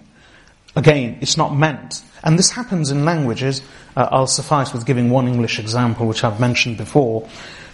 [0.77, 2.03] Again, it's not meant.
[2.23, 3.63] And this happens in languages.
[3.97, 7.27] Uh, I'll suffice with giving one English example, which I've mentioned before.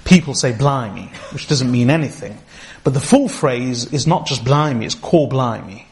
[0.05, 2.39] People say blimey, which doesn't mean anything.
[2.85, 5.89] But the full phrase is not just blimey, it's call blimey.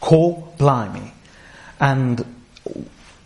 [0.00, 1.12] Call blimey.
[1.80, 2.24] And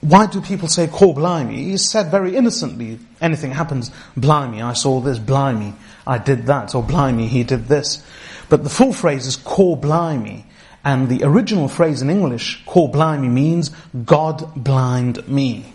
[0.00, 1.72] why do people say call blimey?
[1.72, 2.98] It's said very innocently.
[3.20, 5.74] Anything happens, blimey, I saw this, blimey,
[6.06, 8.02] I did that, or blimey, he did this.
[8.48, 10.46] But the full phrase is call blimey.
[10.82, 13.70] And the original phrase in English, call blimey, means
[14.04, 15.74] God blind me.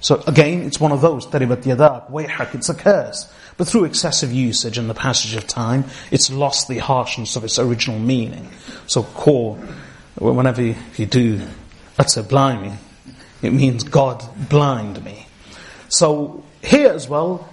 [0.00, 3.30] So again, it's one of those, taribat yadak, wayhak, it's a curse.
[3.56, 7.58] But through excessive usage and the passage of time, it's lost the harshness of its
[7.58, 8.50] original meaning.
[8.86, 9.58] So call,
[10.16, 11.40] whenever you do
[11.98, 12.74] utter blimey,
[13.42, 15.26] it means God blind me.
[15.88, 17.48] So here as well,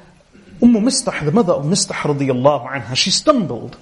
[0.62, 3.78] Umm Mistah, the mother of Mistah radiallahu anha, she stumbled.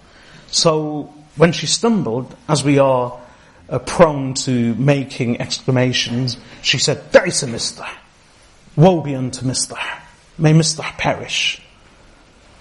[0.48, 3.20] So when she stumbled, as we are
[3.70, 7.90] uh, prone to making exclamations, she said, Da'isa Mistah.
[8.76, 10.02] Woe be unto Mistah.
[10.38, 11.62] May Mistah perish.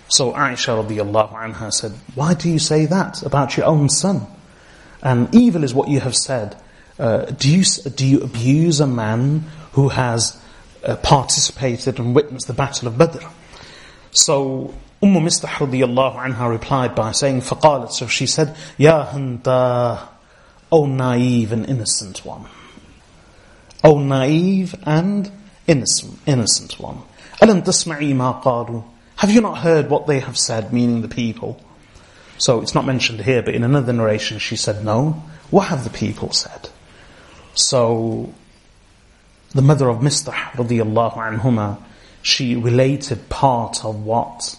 [0.09, 4.27] So Aisha radiallahu anha said, Why do you say that about your own son?
[5.02, 6.56] And evil is what you have said.
[6.98, 7.64] Uh, do, you,
[7.96, 10.40] do you abuse a man who has
[10.84, 13.26] uh, participated and witnessed the Battle of Badr?
[14.12, 20.08] So Umm Mistah radiallahu anha replied by saying, فقالت, so she said, Ya Handa,
[20.72, 22.46] O naive and innocent one.
[23.84, 25.30] O naive and
[25.68, 27.02] innocent, innocent one.
[27.42, 28.84] ألم تسمعي ما قالوا?
[29.18, 31.60] Have you not heard what they have said, meaning the people?
[32.39, 35.23] So it's not mentioned here, but in another narration she said, no.
[35.51, 36.71] What have the people said?
[37.55, 38.33] So
[39.53, 41.83] the mother of Mistah radiallahu anhuma,
[42.23, 44.57] she related part of what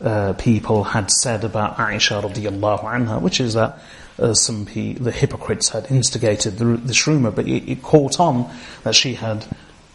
[0.00, 3.78] uh, people had said about Aisha radiallahu anha, which is that
[4.18, 8.50] uh, some pe- the hypocrites had instigated the, this rumor, but it, it, caught on
[8.82, 9.44] that she had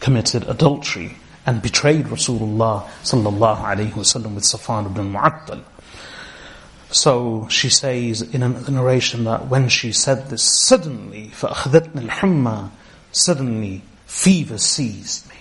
[0.00, 5.62] committed adultery and betrayed Rasulullah sallallahu alaihi wasallam with Safwan ibn Mu'attal.
[6.91, 12.71] So she says in a narration that when she said this, suddenly, فَأَخْذَتْنِ الْحُمَّى
[13.11, 15.35] Suddenly, fever seized me.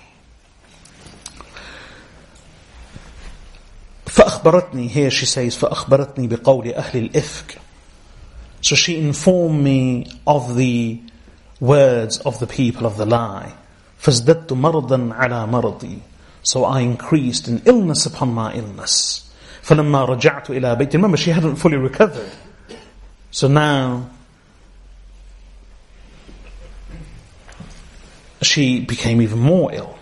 [4.07, 7.59] فأخبرتني here she says فأخبرتني بقول أهل الإفك
[8.63, 10.99] so she informed me of the
[11.61, 13.53] words of the people of the lie
[14.01, 15.99] فازددت مرضا على مرضي
[16.43, 19.30] so I increased in illness upon my illness
[19.63, 22.31] فلما رجعت إلى بيتي remember she hadn't fully recovered
[23.31, 24.07] so now
[28.43, 29.97] she became even more ill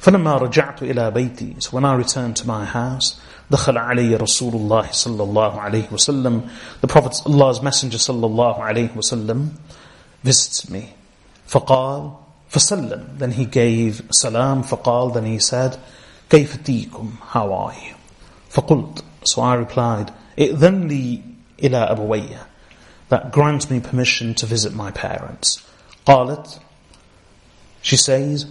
[0.00, 4.86] فلما رجعت إلى بيتي so when I returned to my house دخل علي رسول الله
[4.92, 6.42] صلى الله عليه وسلم
[6.80, 9.52] the Prophet Allah's Messenger صلى الله عليه وسلم
[10.24, 10.94] visited me
[11.48, 12.10] فقال
[12.48, 15.76] فسلم then he gave salam فقال then he said
[16.30, 17.93] كيف تيكم how are you
[18.54, 21.20] فقلت so I replied ائذن لي
[21.62, 22.36] إلى أبوي
[23.08, 25.60] that grants me permission to visit my parents
[26.06, 26.58] قالت
[27.82, 28.46] she says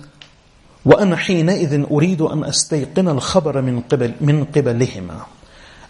[0.86, 5.26] وأنا حينئذ أريد أن أستيقن الخبر من قبل من قبلهما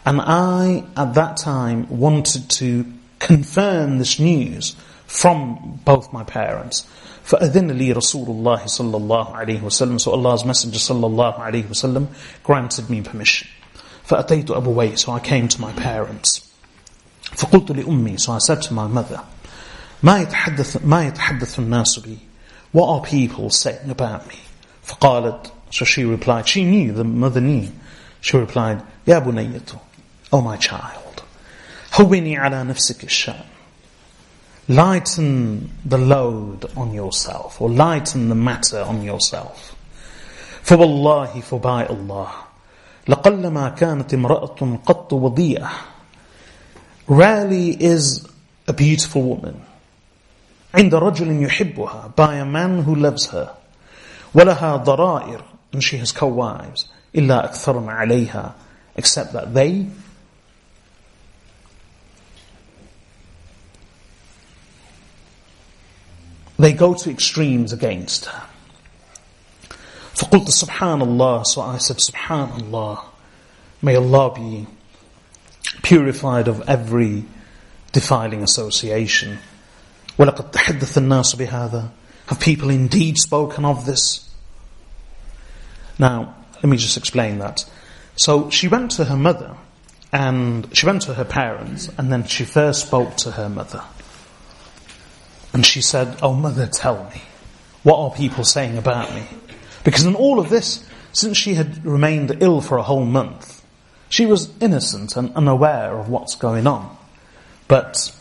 [0.05, 2.85] and I at that time wanted to
[3.19, 6.85] confirm this news from both my parents
[7.25, 12.07] فأذن لي رسول الله صلى الله عليه وسلم so Allah's Messenger صلى الله عليه وسلم
[12.43, 13.47] granted me permission
[14.05, 16.41] فأتيت أبوي so I came to my parents
[17.35, 19.21] فقلت لأمي so I said to my mother
[20.03, 22.17] ما يتحدث ما يتحدث الناس بي
[22.71, 24.39] what are people saying about me
[24.83, 27.69] فقالت so she replied she knew the mother knew
[28.21, 29.61] she replied يا بنية
[30.33, 31.21] oh my child
[31.93, 33.45] هوني على نفسك الشأن
[34.69, 39.75] lighten the load on yourself or lighten the matter on yourself
[40.63, 42.42] فوالله فباء الله
[43.08, 45.70] لقلما كانت امرأة قط وضيئة
[47.06, 48.26] Rarely is
[48.66, 49.54] a beautiful woman
[50.74, 53.50] عند رجل يحبها by a man who loves her
[54.34, 55.42] ولها ضرائر
[55.72, 58.54] and she has co-wives إلا أكثرن عليها
[58.96, 59.86] except that they
[66.58, 68.42] they go to extremes against her
[70.15, 72.99] فقلت سبحان الله so I said سبحان الله
[73.81, 74.67] May Allah be
[75.83, 77.25] purified of every
[77.91, 79.39] defiling association.
[80.17, 81.89] وَلَقَدْ تَحَدَّثَ النَّاسُ بِهَذَا
[82.27, 84.29] Have people indeed spoken of this?
[85.97, 87.65] Now, let me just explain that.
[88.15, 89.55] So she went to her mother
[90.11, 93.83] and she went to her parents and then she first spoke to her mother.
[95.53, 97.21] And she said, Oh mother, tell me,
[97.83, 99.23] what are people saying about me?
[99.84, 103.64] Because in all of this, since she had remained ill for a whole month,
[104.08, 106.96] she was innocent and unaware of what's going on.
[107.68, 108.14] But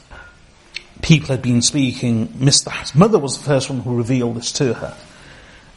[1.02, 4.98] people had been speaking, Mistah's mother was the first one who revealed this to her.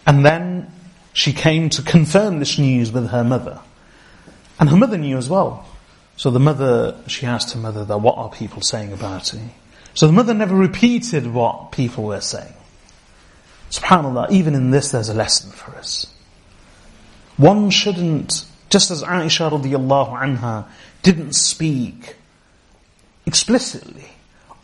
[0.07, 0.72] And then
[1.12, 3.61] she came to confirm this news with her mother.
[4.59, 5.66] And her mother knew as well.
[6.16, 9.55] So the mother, she asked her mother that, what are people saying about me?
[9.95, 12.53] So the mother never repeated what people were saying.
[13.70, 16.06] SubhanAllah, even in this there's a lesson for us.
[17.36, 20.66] One shouldn't, just as Aisha radiallahu anha
[21.02, 22.16] didn't speak
[23.26, 24.06] explicitly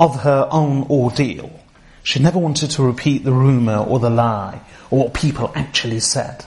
[0.01, 1.61] of her own ordeal,
[2.03, 6.45] she never wanted to repeat the rumour or the lie or what people actually said.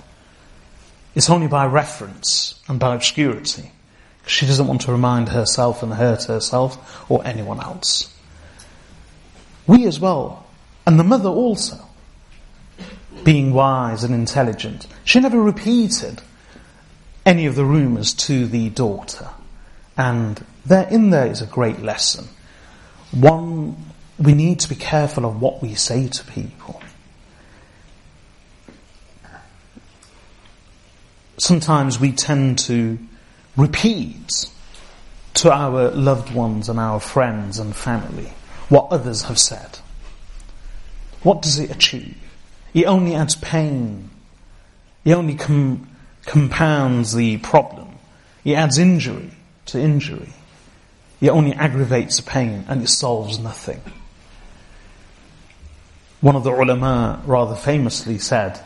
[1.13, 3.71] It's only by reference and by obscurity.
[4.19, 8.11] Because she doesn't want to remind herself and hurt herself or anyone else.
[9.67, 10.45] We as well,
[10.85, 11.84] and the mother also,
[13.26, 16.21] being wise and intelligent, she never repeated
[17.26, 19.28] any of the rumours to the daughter.
[19.97, 22.28] And there, in there is a great lesson.
[23.11, 23.76] One,
[24.19, 26.82] we need to be careful of what we say to people.
[31.38, 32.99] Sometimes we tend to
[33.57, 34.45] repeat
[35.34, 38.32] to our loved ones and our friends and family
[38.69, 39.80] what others have said.
[41.23, 42.17] What does it achieve?
[42.76, 44.09] It only adds pain.
[45.05, 45.88] He only com-
[46.26, 47.88] compounds the problem.
[48.43, 49.32] He adds injury
[49.67, 50.34] to injury.
[51.21, 53.82] He only aggravates pain and it solves nothing.
[56.19, 58.59] One of the ulama rather famously said,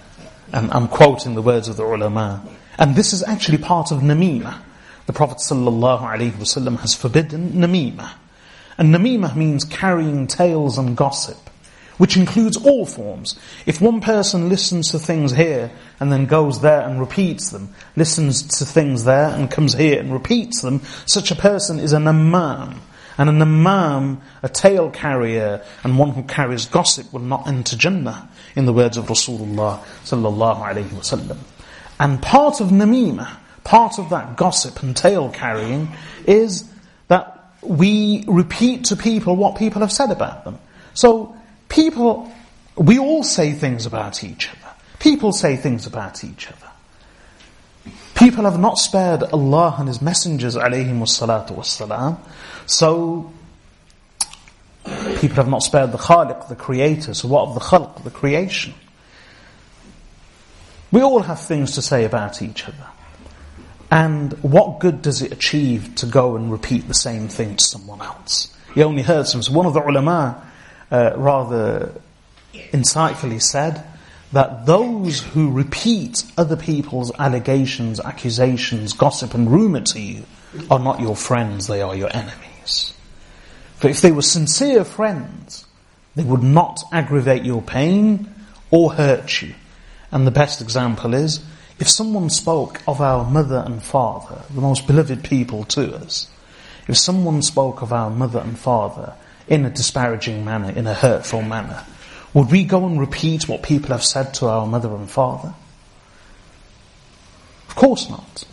[0.51, 2.43] and I'm quoting the words of the ulama,
[2.80, 4.60] and this is actually part of namimah.
[5.05, 8.12] The Prophet has forbidden namimah.
[8.78, 11.49] And namimah means carrying tales and gossip,
[12.00, 13.38] which includes all forms.
[13.66, 15.70] If one person listens to things here
[16.00, 20.12] and then goes there and repeats them, listens to things there and comes here and
[20.12, 22.78] repeats them, such a person is a namam.
[23.18, 28.30] And a namam, a tale carrier, and one who carries gossip will not enter Jannah,
[28.56, 31.38] in the words of Rasulullah sallallahu alayhi wasallam.
[32.00, 35.89] And part of namimah, part of that gossip and tale carrying
[36.26, 36.64] is
[37.10, 40.58] that we repeat to people what people have said about them.
[40.93, 41.36] So
[41.80, 42.30] people,
[42.75, 44.75] we all say things about each other.
[44.99, 46.69] People say things about each other.
[48.15, 52.17] People have not spared Allah and His messengers alayhim wassalatu wassalam.
[52.65, 53.32] So
[55.21, 57.13] people have not spared the Khaliq, the creator.
[57.13, 58.73] So what of the Khalq, the creation?
[60.91, 62.88] We all have things to say about each other.
[63.89, 68.01] And what good does it achieve to go and repeat the same thing to someone
[68.01, 68.53] else?
[68.75, 69.41] He only heard some.
[69.41, 70.49] So one of the ulama
[70.91, 71.93] uh, rather
[72.53, 73.83] insightfully said
[74.31, 80.23] that those who repeat other people's allegations, accusations, gossip and rumour to you
[80.69, 82.93] are not your friends, they are your enemies.
[83.77, 85.65] For if they were sincere friends,
[86.15, 88.33] they would not aggravate your pain
[88.71, 89.55] or hurt you.
[90.11, 91.39] And the best example is
[91.79, 96.27] if someone spoke of our mother and father, the most beloved people to us,
[96.87, 99.13] if someone spoke of our mother and father
[99.50, 101.84] in a disparaging manner, in a hurtful manner,
[102.34, 105.54] would we go and repeat what people have said to our mother and father?
[107.68, 108.45] Of course not.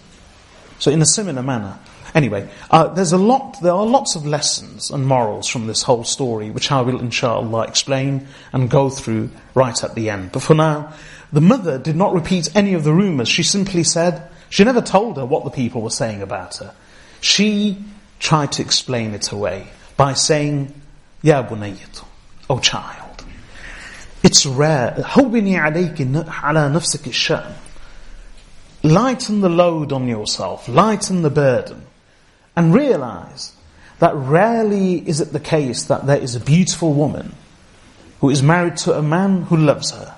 [0.78, 1.78] So in a similar manner,
[2.16, 6.02] Anyway, uh, there's a lot, there are lots of lessons and morals from this whole
[6.02, 10.32] story, which I will inshallah explain and go through right at the end.
[10.32, 10.94] But for now,
[11.30, 13.28] the mother did not repeat any of the rumours.
[13.28, 16.74] She simply said, she never told her what the people were saying about her.
[17.20, 17.84] She
[18.18, 19.66] tried to explain it away
[19.98, 20.72] by saying,
[21.25, 22.03] Ya bunayyatu,
[22.49, 23.23] O child.
[24.23, 24.95] It's rare.
[24.97, 27.53] هوني عليك على نفسك الشأن.
[28.83, 30.67] Lighten the load on yourself.
[30.67, 31.83] Lighten the burden.
[32.55, 33.53] And realize
[33.99, 37.33] that rarely is it the case that there is a beautiful woman
[38.19, 40.15] who is married to a man who loves her.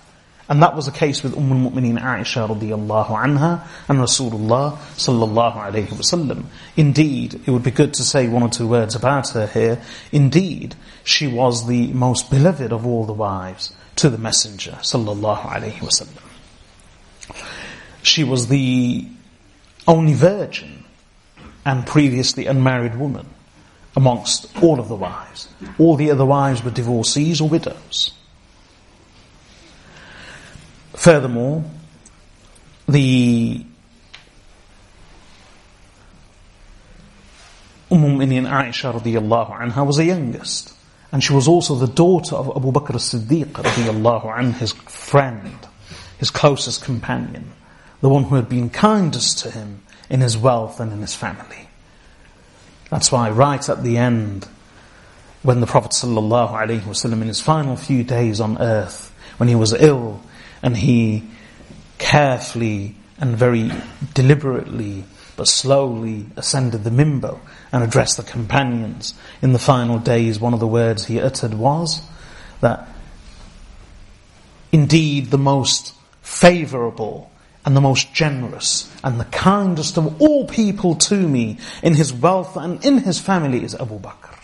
[0.49, 5.89] And that was the case with Umm al-Mu'mineen Aisha radiallahu anha and Rasulullah sallallahu alayhi
[5.89, 6.45] wasallam.
[6.75, 9.83] Indeed, it would be good to say one or two words about her here.
[10.11, 10.75] Indeed,
[11.05, 16.25] she was the most beloved of all the wives to the Messenger sallallahu alayhi wasallam.
[18.03, 19.07] She was the
[19.87, 20.85] only virgin
[21.67, 23.27] and previously unmarried woman
[23.95, 25.49] amongst all of the wives.
[25.79, 28.13] All the other wives were divorcees or widows.
[30.99, 31.63] Furthermore,
[32.89, 33.65] the
[37.89, 40.75] Umm Mu'mineen Aisha radiallahu anha was the youngest.
[41.13, 45.57] And she was also the daughter of Abu Bakr as-Siddiq radiallahu anhu, his friend,
[46.19, 47.53] his closest companion,
[48.01, 51.69] the one who had been kindest to him in his wealth and in his family.
[52.91, 54.49] That's why right at the end,
[55.45, 59.55] when the Prophet sallallahu alaihi wasallam in his final few days on earth, when he
[59.55, 60.21] was ill
[60.63, 61.25] and he
[61.99, 63.71] carefully and very
[64.15, 65.05] deliberately
[65.39, 67.39] but slowly ascended the mimbar
[67.71, 69.15] and addressed the companions.
[69.41, 72.03] In the final days, one of the words he uttered was
[72.61, 72.89] that
[74.73, 77.31] indeed the most favorable
[77.65, 82.57] and the most generous and the kindest of all people to me in his wealth
[82.57, 84.37] and in his family is Abu Bakr.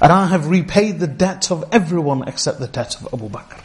[0.00, 3.63] And I have repaid the debt of everyone except the debt of Abu Bakr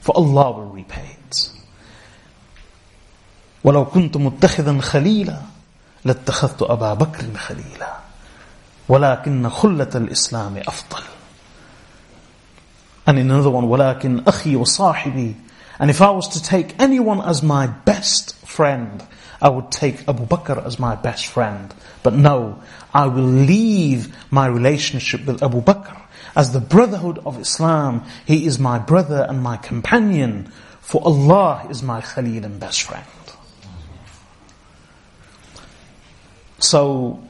[0.00, 1.50] For Allah will repay it.
[3.64, 5.40] ولو كنت متخذا خليلا
[6.04, 7.96] لاتخذت أبا بكر خليلا
[8.88, 11.02] ولكن خلة الإسلام أفضل
[13.08, 15.34] and in another one ولكن أخي وصاحبي
[15.80, 19.02] and if I was to take anyone as my best friend
[19.42, 21.74] I would take Abu Bakr as my best friend
[22.04, 22.62] but no
[22.94, 25.96] I will leave my relationship with Abu Bakr
[26.34, 31.82] as the brotherhood of Islam he is my brother and my companion for Allah is
[31.82, 33.04] my Khalil and best friend
[36.58, 37.20] So,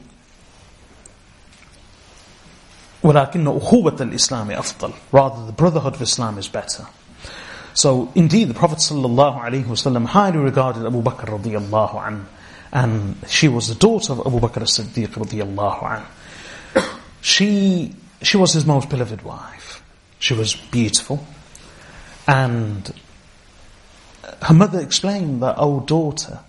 [3.03, 4.93] ولكن أخوة الإسلام أفضل.
[5.11, 6.87] Rather, the brotherhood of Islam is better.
[7.73, 12.25] So, indeed, the Prophet ﷺ highly regarded Abu Bakr radiallahu anhu,
[12.71, 16.97] and she was the daughter of Abu Bakr as-Siddiq radiallahu anhu.
[17.21, 19.82] She, she was his most beloved wife.
[20.18, 21.26] She was beautiful,
[22.26, 22.92] and
[24.42, 26.40] her mother explained that, oh daughter,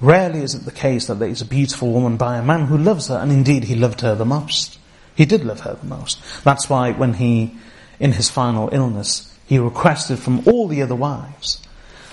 [0.00, 2.78] Rarely is it the case that there is a beautiful woman by a man who
[2.78, 4.78] loves her, and indeed he loved her the most.
[5.14, 6.18] He did love her the most.
[6.42, 7.54] That's why when he,
[7.98, 11.62] in his final illness, he requested from all the other wives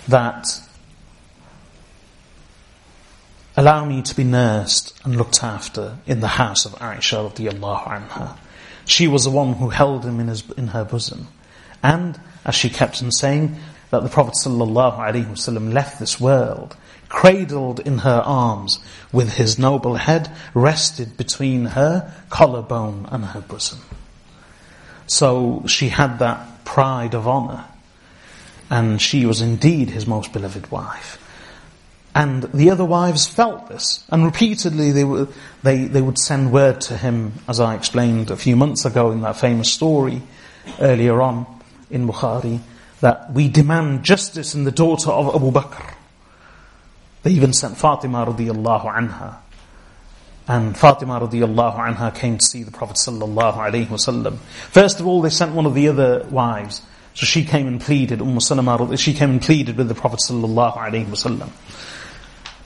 [0.10, 0.60] that
[3.56, 8.38] allow me to be nursed and looked after in the house of Aisha radiallahu anha.
[8.88, 11.28] She was the one who held him in, his, in her bosom.
[11.84, 13.56] And, as she kept on saying,
[13.92, 16.76] that the Prophet wasallam left this world
[17.10, 18.80] cradled in her arms,
[19.12, 23.80] with his noble head rested between her collarbone and her bosom.
[25.08, 27.66] So she had that pride of honor,
[28.70, 31.24] and she was indeed his most beloved wife.
[32.18, 35.28] And the other wives felt this, and repeatedly they, were,
[35.62, 39.22] they, they would send word to him, as I explained a few months ago in
[39.22, 40.24] that famous story
[40.80, 41.46] earlier on
[41.92, 42.60] in Bukhari,
[43.02, 45.94] that we demand justice in the daughter of Abu Bakr.
[47.22, 49.36] They even sent Fatima radiallahu anha.
[50.48, 54.38] And Fatima radiallahu anha came to see the Prophet sallallahu wasallam.
[54.72, 56.82] First of all, they sent one of the other wives.
[57.14, 60.78] So she came and pleaded, Umm Salama, she came and pleaded with the Prophet sallallahu
[61.06, 61.52] wasallam.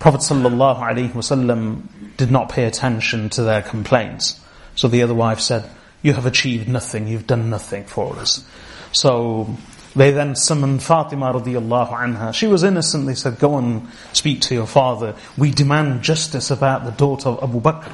[0.02, 1.84] Prophet sallallahu alaihi wasallam
[2.18, 4.40] did not pay attention to their complaints.
[4.76, 5.70] So the other wife said,
[6.02, 8.44] you have achieved nothing, you've done nothing for us.
[8.94, 9.56] So
[9.96, 12.34] they then summoned Fatima radiallahu anha.
[12.34, 13.06] She was innocent.
[13.06, 15.14] They said, go and speak to your father.
[15.38, 17.92] We demand justice about the daughter of Abu Bakr.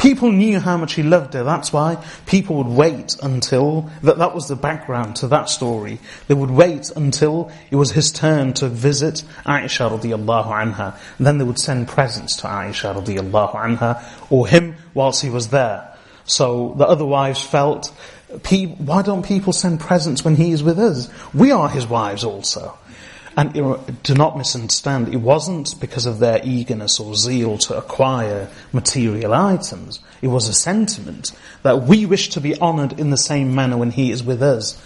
[0.00, 1.44] People knew how much he loved her.
[1.44, 5.98] That's why people would wait until, that, that was the background to that story.
[6.26, 10.96] They would wait until it was his turn to visit Aisha radiallahu anha.
[11.18, 15.94] Then they would send presents to Aisha radiallahu anha, or him whilst he was there.
[16.24, 17.92] So the other wives felt
[18.78, 21.10] why don't people send presents when he is with us?
[21.34, 22.78] We are his wives also.
[23.36, 23.52] And
[24.02, 30.00] do not misunderstand, it wasn't because of their eagerness or zeal to acquire material items.
[30.20, 33.92] It was a sentiment that we wish to be honored in the same manner when
[33.92, 34.80] he is with us.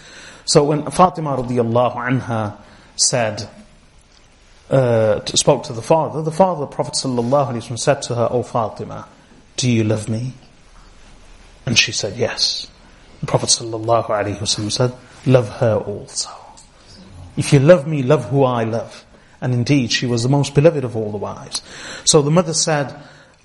[0.45, 2.57] So when Fatima radiallahu anha
[2.97, 3.49] said,
[4.71, 9.09] uh, spoke to the father, the father, the Prophet sallallahu said to her, O Fatima,
[9.57, 10.35] do you love me?
[11.67, 12.69] And she said, yes.
[13.21, 14.93] The Prophet ﷺ said,
[15.25, 16.31] love her also.
[17.38, 19.06] If you love me, love who I love.
[19.42, 21.62] And indeed, she was the most beloved of all the wives.
[22.04, 22.96] So the mother said,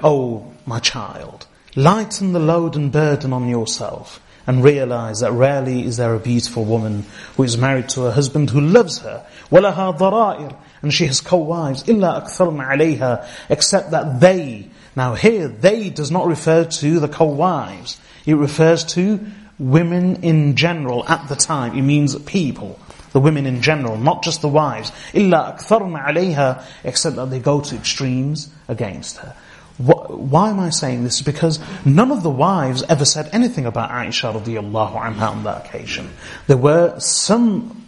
[0.03, 1.47] Oh, my child,
[1.77, 6.65] lighten the load and burden on yourself and realize that rarely is there a beautiful
[6.65, 7.05] woman
[7.37, 9.25] who is married to a husband who loves her.
[9.51, 11.85] وَلَهَا ضَرَائِرْ And she has co-wives.
[11.85, 18.01] إِلَّا أَكْثَرْنَ عَلَيْهَا Except that they Now here, they does not refer to the co-wives.
[18.27, 19.21] It refers to
[19.59, 21.77] women in general at the time.
[21.77, 22.79] It means people,
[23.13, 24.91] the women in general, not just the wives.
[25.13, 29.37] إِلَّا أَكْثَرْنَ عَلَيْهَا Except that they go to extremes against her.
[29.77, 31.21] Why am I saying this?
[31.21, 36.11] Because none of the wives ever said anything about Aisha radiallahu anha on that occasion.
[36.47, 37.87] There were some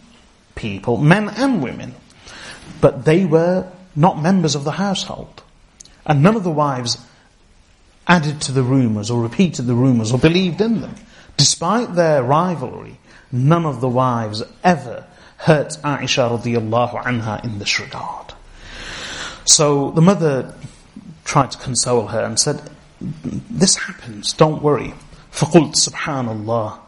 [0.55, 1.95] people, men and women,
[2.81, 5.43] but they were not members of the household.
[6.05, 6.97] And none of the wives
[8.05, 10.95] added to the rumours or repeated the rumours or believed in them.
[11.37, 12.99] Despite their rivalry,
[13.31, 15.05] none of the wives ever
[15.41, 18.33] hurt Aisha radiallahu anha in this regard.
[19.45, 20.53] So the mother
[21.23, 22.61] tried to console her and said,
[22.99, 24.93] this happens, don't worry.
[25.31, 26.79] فَقُلْتُ subhanallah.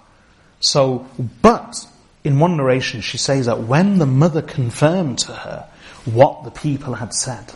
[0.59, 1.07] So,
[1.41, 1.85] but
[2.23, 5.69] in one narration she says that when the mother confirmed to her
[6.05, 7.53] what the people had said,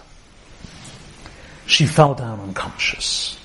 [1.65, 3.39] she fell down unconscious.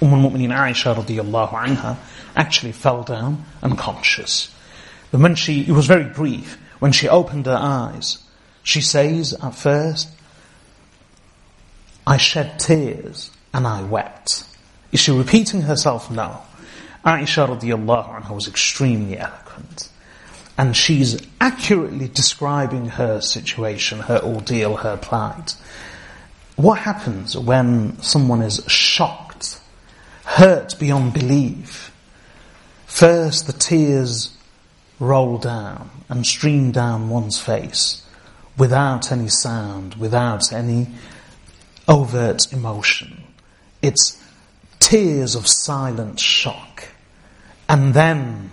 [0.00, 1.96] Umm al-Mu'mineen Aisha radiallahu anha
[2.34, 4.54] actually fell down unconscious.
[5.10, 8.19] But when she, it was very brief, when she opened her eyes,
[8.63, 10.09] she says at first,
[12.07, 14.43] I shed tears and I wept.
[14.91, 16.09] Is she repeating herself?
[16.09, 16.41] No.
[17.05, 19.89] Aisha radiallahu anha was extremely eloquent.
[20.57, 25.55] And she's accurately describing her situation, her ordeal, her plight.
[26.55, 29.61] What happens when someone is shocked,
[30.25, 31.95] hurt beyond belief?
[32.85, 34.35] First the tears
[34.99, 38.05] roll down and stream down one's face
[38.57, 40.87] without any sound, without any
[41.87, 43.23] overt emotion.
[43.81, 44.21] It's
[44.79, 46.89] tears of silent shock.
[47.67, 48.51] And then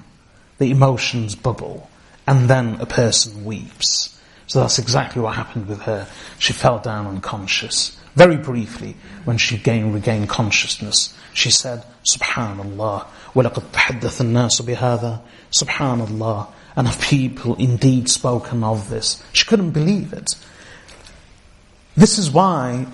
[0.59, 1.91] the emotions bubble.
[2.27, 4.21] And then a person weeps.
[4.47, 6.09] So that's exactly what happened with her.
[6.39, 7.97] She fell down unconscious.
[8.15, 15.22] Very briefly, when she gained, regained consciousness, she said, Subhanallah, وَلَقَدْ تَحَدَّثَ النَّاسُ بِهَذَا
[15.52, 16.48] Subhanallah.
[16.76, 19.22] And have people indeed spoken of this?
[19.34, 20.36] She couldn't believe it.
[21.96, 22.88] This is why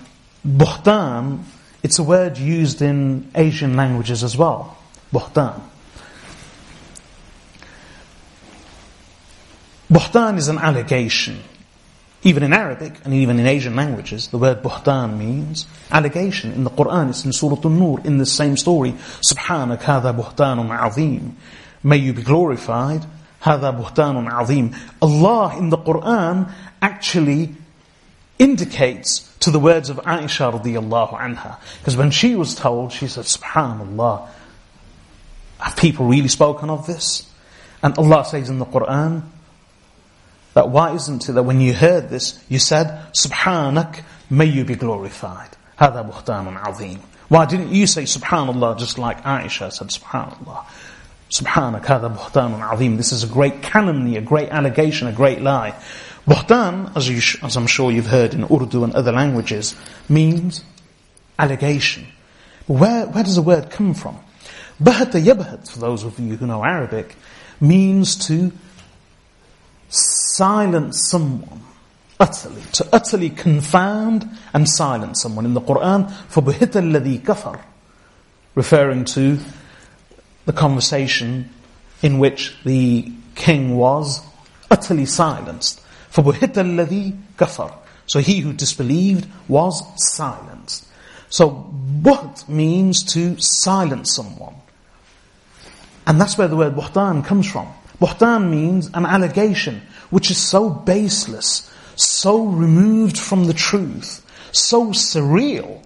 [0.45, 1.43] Buhtan,
[1.83, 4.77] it's a word used in Asian languages as well.
[5.13, 5.61] Buhtan.
[9.91, 11.39] Buhtan is an allegation.
[12.24, 16.52] Even in Arabic and even in Asian languages, the word buhtan means allegation.
[16.52, 18.92] In the Quran, it's in Surah An-Nur, in the same story.
[18.92, 21.36] Subhanak hadha buhtanun azim.
[21.82, 23.04] May you be glorified.
[23.42, 24.74] Hadha buhtanun azim.
[25.00, 27.56] Allah in the Quran actually
[28.38, 31.58] indicates to the words of Aisha radiallahu anha.
[31.78, 34.28] Because when she was told, she said, Subhanallah,
[35.58, 37.28] have people really spoken of this?
[37.82, 39.22] And Allah says in the Quran,
[40.53, 44.75] that why isn't it that when you heard this, you said, Subhanak, may you be
[44.75, 45.49] glorified.
[45.79, 46.99] هذا بهتان عظيم.
[47.29, 50.65] Why didn't you say Subhanallah just like Aisha said Subhanallah?
[51.29, 52.97] Subhanak, هذا بهتان عظيم.
[52.97, 55.75] This is a great calumny, a great allegation, a great lie.
[56.25, 59.75] Buhtan, as, you, as I'm sure you've heard in Urdu and other languages,
[60.09, 60.63] means
[61.37, 62.07] allegation.
[62.67, 64.19] But where, where does the word come from?
[64.81, 67.15] Bahata yabhat, for those of you who know Arabic,
[67.61, 68.51] means to
[70.31, 71.61] silence someone
[72.19, 75.45] utterly, to utterly confound and silence someone.
[75.45, 77.61] In the Quran, فَبُهِتَ الَّذِي كَفَرْ
[78.55, 79.37] referring to
[80.45, 81.49] the conversation
[82.01, 84.21] in which the king was
[84.71, 85.81] utterly silenced.
[86.11, 87.73] فَبُهِتَ الَّذِي كَفَرْ
[88.07, 89.83] So he who disbelieved was
[90.15, 90.87] silenced.
[91.29, 91.71] So
[92.01, 94.55] buht means to silence someone.
[96.07, 97.67] And that's where the word buhtan comes from.
[97.99, 99.81] Buhtan means an allegation
[100.12, 105.82] which is so baseless, so removed from the truth, so surreal,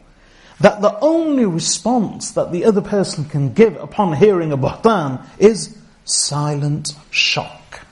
[0.60, 5.78] that the only response that the other person can give upon hearing a buhtan is
[6.04, 7.82] silent shock.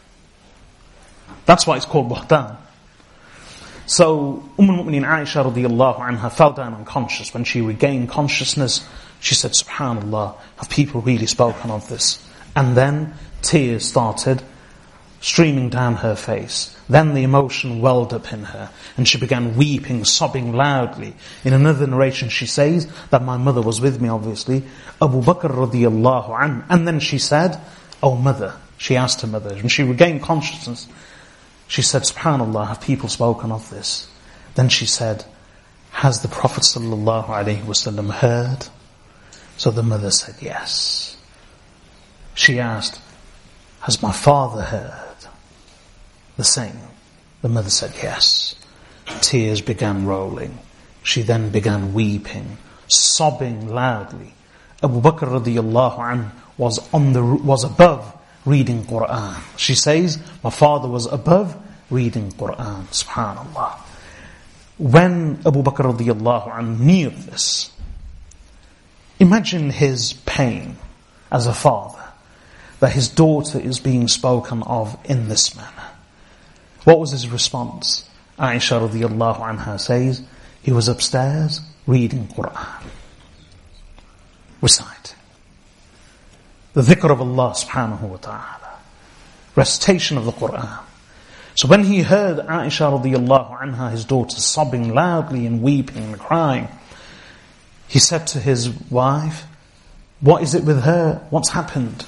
[1.46, 2.56] That's why it's called buhtan.
[3.86, 7.32] So, Umm al-Mu'mineen Aisha radiallahu anha fell down unconscious.
[7.32, 8.84] When she regained consciousness,
[9.20, 12.18] she said, Subhanallah, have people really spoken of this?
[12.56, 14.42] And then tears started
[15.24, 16.78] streaming down her face.
[16.86, 21.14] Then the emotion welled up in her, and she began weeping, sobbing loudly.
[21.44, 24.64] In another narration she says that my mother was with me obviously,
[25.00, 26.64] Abu Bakr radiallahu an.
[26.68, 27.58] And then she said,
[28.02, 30.86] Oh mother, she asked her mother, and she regained consciousness.
[31.68, 34.06] She said, Subhanallah, have people spoken of this?
[34.56, 35.24] Then she said,
[35.92, 38.68] Has the Prophet sallallahu alaihi wasallam heard?
[39.56, 41.16] So the mother said, Yes.
[42.34, 43.00] She asked,
[43.80, 45.03] has my father heard?
[46.36, 46.78] The same.
[47.42, 48.54] The mother said yes.
[49.20, 50.58] Tears began rolling.
[51.02, 52.56] She then began weeping,
[52.88, 54.34] sobbing loudly.
[54.82, 59.36] Abu Bakr radiallahu anh was on the, was above reading Quran.
[59.58, 61.56] She says, my father was above
[61.90, 62.84] reading Quran.
[62.88, 63.78] Subhanallah.
[64.78, 67.70] When Abu Bakr radiallahu anh knew this,
[69.20, 70.76] imagine his pain
[71.30, 72.02] as a father
[72.80, 75.73] that his daughter is being spoken of in this manner.
[76.84, 78.08] What was his response?
[78.38, 80.22] Aisha radiallahu anha says,
[80.62, 82.82] he was upstairs reading Quran.
[84.60, 85.14] Recite.
[86.72, 88.78] The dhikr of Allah subhanahu wa ta'ala.
[89.54, 90.80] Recitation of the Quran.
[91.54, 96.68] So when he heard Aisha radiallahu anha, his daughter, sobbing loudly and weeping and crying,
[97.86, 99.44] he said to his wife,
[100.20, 101.24] what is it with her?
[101.30, 102.06] What's happened?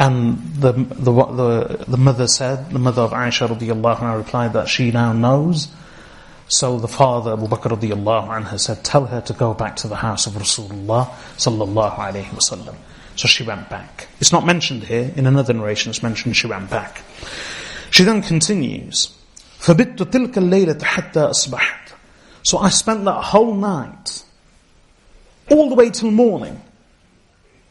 [0.00, 4.68] And the, the, the, the mother said, the mother of Aisha radiallahu anha replied that
[4.68, 5.68] she now knows.
[6.48, 9.96] So the father, Abu Bakr radiallahu anha said, tell her to go back to the
[9.96, 11.06] house of Rasulullah
[11.38, 12.74] sallallahu alayhi wasallam.
[13.16, 14.08] So she went back.
[14.20, 15.10] It's not mentioned here.
[15.16, 17.00] In another narration it's mentioned she went back.
[17.90, 19.16] She then continues,
[19.60, 21.92] فَبِتُّ تِلْكَ اللَّيْلَةَ حَتَّى أَصْبَحْتُ
[22.42, 24.24] So I spent that whole night,
[25.50, 26.60] all the way till morning,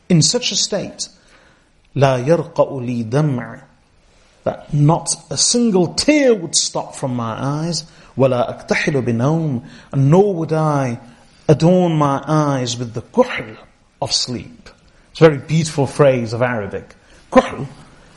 [0.09, 1.09] in such a state
[1.95, 3.61] لا يرقأ لي دمع
[4.43, 7.83] that not a single tear would stop from my eyes
[8.17, 10.99] ولا أكتحل بنوم and nor would I
[11.47, 13.55] adorn my eyes with the kuhl
[14.01, 14.69] of sleep.
[15.11, 16.95] It's a very beautiful phrase of Arabic.
[17.31, 17.67] Kuhl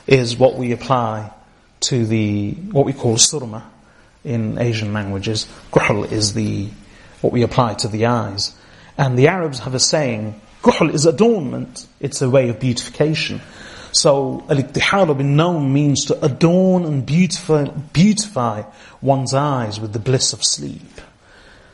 [0.06, 1.30] is what we apply
[1.80, 3.62] to the, what we call surma
[4.24, 5.46] in Asian languages.
[5.70, 6.68] Kuhl is the,
[7.20, 8.54] what we apply to the eyes.
[8.96, 13.40] And the Arabs have a saying, kuhl is adornment, it's a way of beautification.
[13.92, 18.62] So, al-iktihalu bin nawm means to adorn and beautify, beautify
[19.00, 21.00] one's eyes with the bliss of sleep.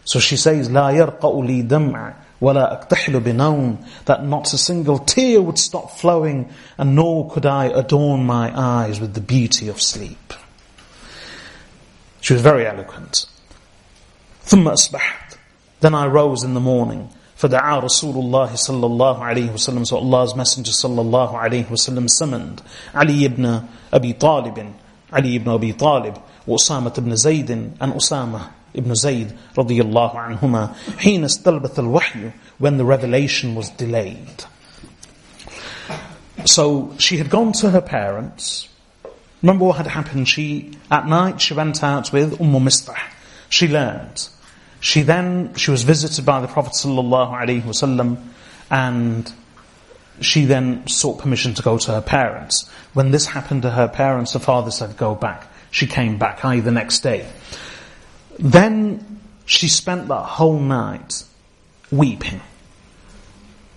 [0.05, 5.41] So she says, لا يرقأ لي دمع ولا أكتحل بنوم That not a single tear
[5.41, 10.35] would stop flowing and nor could I adorn my eyes with the beauty of sleep.
[12.21, 13.27] She was very eloquent.
[14.47, 15.39] ثم أصبحت
[15.81, 20.35] Then I rose in the morning فدعا رسول الله صلى الله عليه وسلم so Allah's
[20.37, 22.61] Messenger صلى الله عليه وسلم summoned
[22.95, 24.59] علي ibn Abi Talib
[25.13, 27.51] علي ibn Abi Talib وأسامة بن زيد
[27.81, 34.45] and Usama ibn Zayd رضي الله عنهما حين استلبث الوحي when the revelation was delayed.
[36.45, 38.69] So she had gone to her parents.
[39.43, 40.29] Remember what had happened?
[40.29, 42.97] She, at night, she went out with Umm Mistah.
[43.49, 44.29] She learned
[44.80, 48.24] she then, she was visited by the Prophet ﷺ
[48.72, 49.34] and
[50.22, 52.70] she then sought permission to go to her parents.
[52.94, 55.48] When this happened to her parents, the father said, go back.
[55.72, 56.60] She came back, i.e.
[56.62, 57.30] the next day.
[58.38, 61.24] Then she spent that whole night
[61.92, 62.42] weeping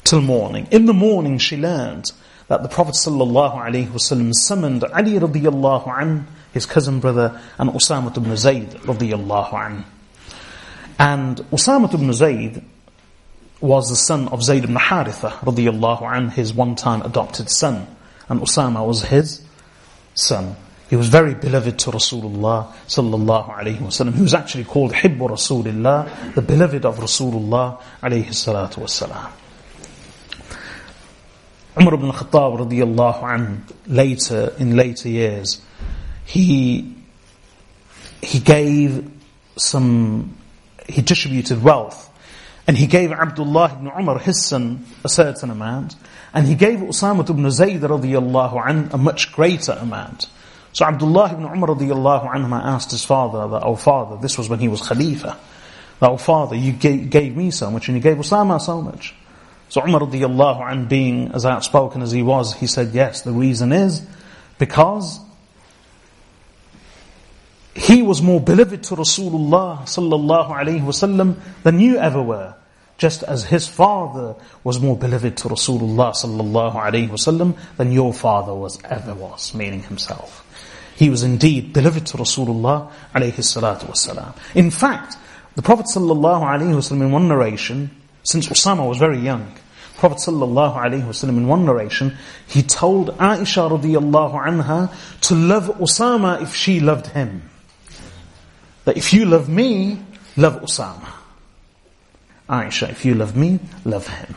[0.05, 0.68] till morning.
[0.70, 2.12] In the morning she learned
[2.48, 8.70] that the Prophet ﷺ summoned Ali radiallahu an, his cousin brother, and Usama ibn Zayd
[8.70, 9.84] radiallahu an.
[10.99, 12.62] And Usama ibn Zayd
[13.61, 17.86] was the son of Zayd ibn Haritha radiallahu an, his one-time adopted son.
[18.28, 19.45] And Usama was his
[20.14, 20.57] son.
[20.90, 24.14] He was very beloved to Rasulullah sallallahu alayhi wasallam.
[24.14, 29.30] He was actually called Hibbu Rasulullah, the beloved of Rasulullah alayhi salatu wasalam.
[31.80, 35.62] Umar ibn Khattab radiallahu an, later, in later years,
[36.26, 36.95] he,
[38.20, 39.11] he gave
[39.57, 40.36] some
[40.93, 42.11] he distributed wealth.
[42.66, 45.97] And he gave Abdullah ibn Umar, his son, a certain amount.
[46.32, 50.26] And he gave Usama ibn Zayd radiallahu an a much greater amount.
[50.72, 54.61] So Abdullah ibn Umar radiallahu anhu asked his father that, oh father, this was when
[54.61, 55.36] he was Khalifa.
[56.01, 59.14] That, oh father, you gave, gave me so much and you gave Usama so much.
[59.68, 63.72] So Umar radiallahu an being as outspoken as he was, he said, yes, the reason
[63.72, 64.07] is
[64.59, 65.18] because
[67.74, 72.54] he was more beloved to Rasulullah sallallahu alaihi wasallam than you ever were.
[72.98, 78.54] Just as his father was more beloved to Rasulullah sallallahu alaihi wasallam than your father
[78.54, 80.46] was ever was, meaning himself.
[80.96, 84.36] He was indeed beloved to Rasulullah alayhi salatu wasalam.
[84.54, 85.16] In fact,
[85.54, 87.90] the Prophet sallallahu alaihi wasallam in one narration,
[88.22, 89.50] since Usama was very young,
[89.96, 92.16] Prophet sallallahu alaihi wasallam in one narration,
[92.46, 97.48] he told Aisha radiallahu anha to love Usama if she loved him
[98.85, 99.99] that if you love me,
[100.37, 101.09] love Osama.
[102.49, 104.35] Aisha, if you love me, love him.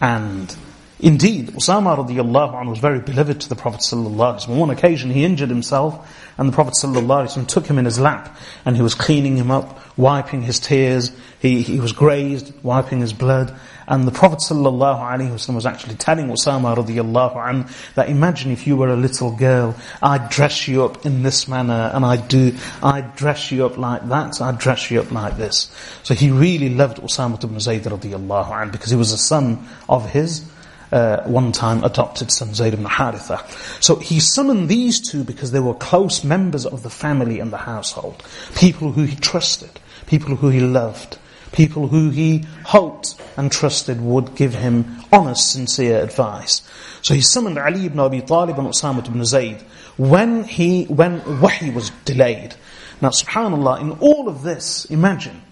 [0.00, 0.56] And
[1.02, 5.24] Indeed, Usama radiallahu anhu was very beloved to the Prophet sallallahu On one occasion he
[5.24, 9.36] injured himself and the Prophet sallallahu took him in his lap and he was cleaning
[9.36, 13.52] him up, wiping his tears, he, he was grazed, wiping his blood.
[13.88, 18.88] And the Prophet ﷺ was actually telling Usama radiallahu anh that imagine if you were
[18.88, 23.50] a little girl, I'd dress you up in this manner and I'd do, I'd dress
[23.50, 25.68] you up like that, I'd dress you up like this.
[26.04, 30.08] So he really loved Usama ibn Zayd radiallahu anh because he was a son of
[30.08, 30.48] his
[30.92, 33.40] uh, one time adopted son Zayd ibn Haritha.
[33.82, 37.56] So he summoned these two because they were close members of the family and the
[37.56, 38.22] household.
[38.56, 41.18] People who he trusted, people who he loved,
[41.52, 46.62] people who he hoped and trusted would give him honest, sincere advice.
[47.02, 49.60] So he summoned Ali ibn Abi Talib and Usama ibn Zayd
[49.96, 52.54] when he, when wahi was delayed.
[53.00, 55.42] Now subhanAllah, in all of this, imagine,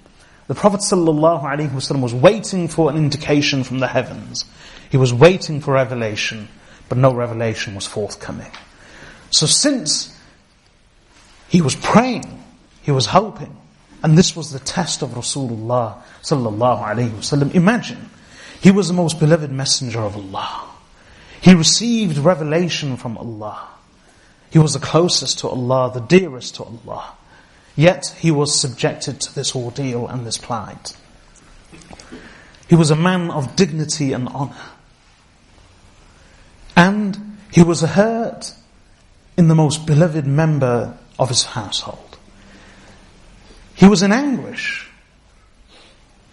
[0.47, 4.45] the Prophet ﷺ was waiting for an indication from the heavens.
[4.91, 6.49] He was waiting for revelation,
[6.89, 8.51] but no revelation was forthcoming.
[9.31, 10.17] So since
[11.49, 12.45] he was praying,
[12.83, 13.57] he was hoping,
[14.03, 17.55] and this was the test of Rasulullah sallallahu alaihi wasallam.
[17.55, 18.11] Imagine,
[18.61, 20.69] he was the most beloved messenger of Allah.
[21.41, 23.69] He received revelation from Allah.
[24.51, 27.15] He was the closest to Allah, the dearest to Allah.
[27.77, 30.97] Yet he was subjected to this ordeal and this plight.
[32.69, 34.55] He was a man of dignity and honor.
[36.81, 38.55] And he was hurt
[39.37, 42.17] in the most beloved member of his household.
[43.75, 44.89] He was in anguish.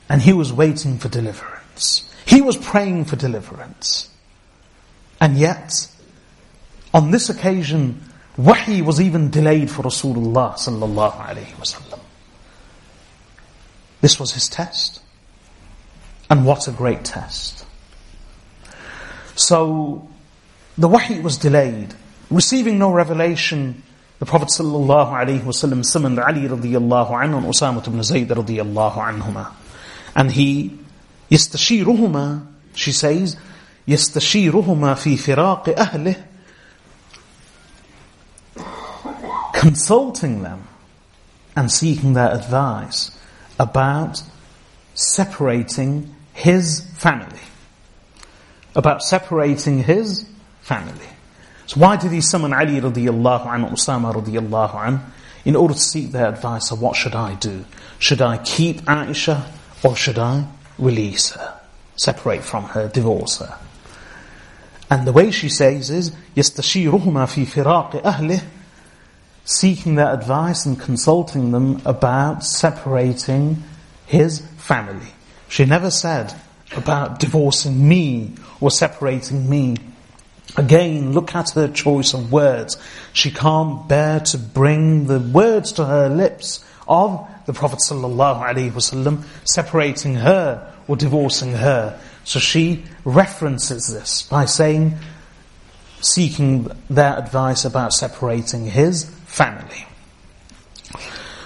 [0.08, 2.10] And he was waiting for deliverance.
[2.26, 4.10] He was praying for deliverance.
[5.20, 5.90] And yet,
[6.94, 8.02] on this occasion,
[8.38, 12.00] wahi was even delayed for Rasulullah sallallahu alayhi wasallam.
[14.00, 15.02] This was his test.
[16.30, 17.66] And what a great test.
[19.36, 20.08] So,
[20.79, 21.95] the wahi was delayed.
[22.31, 23.83] Receiving no revelation,
[24.19, 29.53] the Prophet sallallahu alaihi wasallam summoned Ali radiyallahu anhu and Usama ibn Zayd radiyallahu anhuma.
[30.15, 30.79] And he,
[31.31, 33.37] يستشيرهما, she says,
[33.89, 36.17] يستشيرهما في فراق أهله
[39.55, 40.67] consulting them
[41.55, 43.17] and seeking their advice
[43.61, 44.23] about
[44.95, 47.39] separating his family,
[48.75, 50.29] about separating his
[50.67, 51.09] family.
[51.67, 55.01] So why did he summon Ali radiallahu anhu, Usama radiallahu anhu?
[55.45, 57.65] In order to seek their advice of what should I do?
[57.99, 59.47] Should I keep Aisha
[59.83, 60.47] or should I
[60.79, 61.61] release her?
[61.97, 63.59] Separate from her, divorce her.
[64.91, 68.43] And the way she says is, يستشيرهما في فراق أهله
[69.45, 73.63] seeking their advice and consulting them about separating
[74.07, 75.09] his family.
[75.49, 76.35] She never said
[76.77, 79.77] about divorcing me or separating me
[80.57, 82.77] Again, look at her choice of words.
[83.13, 90.17] She can't bear to bring the words to her lips of the Prophet ﷺ separating
[90.17, 91.99] her or divorcing her.
[92.25, 94.97] So she references this by saying,
[96.03, 99.87] seeking their advice about separating his family.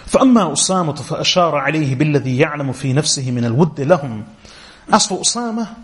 [0.07, 4.25] فأما أسامة فأشار عليه بالذي يعلم في نفسه من الود لهم.
[4.89, 5.77] As for Usama,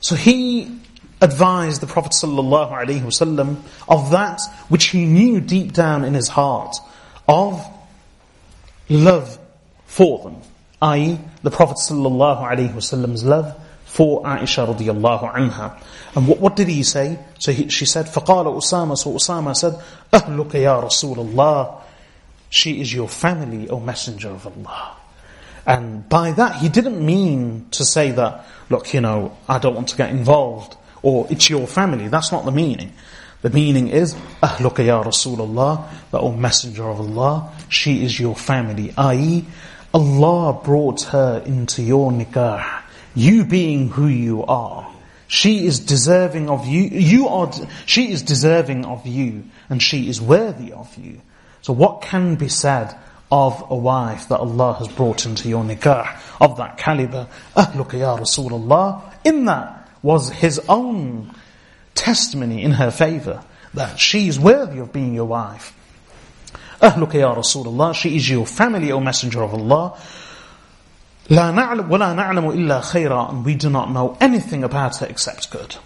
[0.00, 0.80] so he
[1.22, 3.56] advised the Prophet ﷺ
[3.88, 6.76] of that which he knew deep down in his heart
[7.28, 7.64] of
[8.88, 9.38] love
[9.86, 10.36] for them,
[10.82, 11.18] i.e.
[11.42, 13.54] the Prophet ﷺ's love
[13.84, 15.80] for Aisha radiallahu anha.
[16.16, 17.18] And what, what did he say?
[17.38, 19.74] So he, she said, فَقَالَ Usama, so Usama said,
[20.12, 21.82] أَهْلُكَ يَا رَسُولَ اللَّهِ
[22.50, 24.96] She is your family, O Messenger of Allah.
[25.66, 29.88] And by that, he didn't mean to say that, look, you know, I don't want
[29.90, 32.07] to get involved or it's your family.
[32.07, 32.93] That's not the meaning.
[33.41, 38.93] The meaning is, ya Rasulullah, the O Messenger of Allah, she is your family.
[38.97, 39.45] I.e.,
[39.93, 42.81] Allah brought her into your nikah.
[43.15, 44.91] You being who you are.
[45.27, 47.51] She is deserving of you, you are,
[47.85, 51.21] she is deserving of you, and she is worthy of you.
[51.61, 52.97] So what can be said
[53.31, 57.27] of a wife that Allah has brought into your nikah, of that caliber?
[57.55, 61.34] Ahluka ya Rasulullah, in that was his own
[61.94, 63.42] testimony in her favor
[63.74, 65.74] that she is worthy of being your wife.
[66.82, 69.96] أهلك يا رسول الله she is your family O messenger of Allah
[71.30, 75.50] لا نعلم ولا نعلم إلا خيرا and we do not know anything about her except
[75.50, 75.76] good.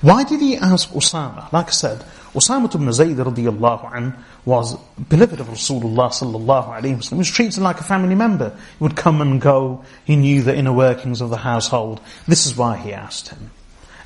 [0.00, 1.52] Why did he ask Usama?
[1.52, 4.14] Like I said, Usama ibn Zayd radiallahu an
[4.44, 4.76] was
[5.08, 7.10] beloved of Rasulullah sallallahu alayhi wasallam.
[7.10, 8.50] He was treated like a family member.
[8.50, 9.84] He would come and go.
[10.04, 12.00] He knew the inner workings of the household.
[12.26, 13.50] This is why he asked him.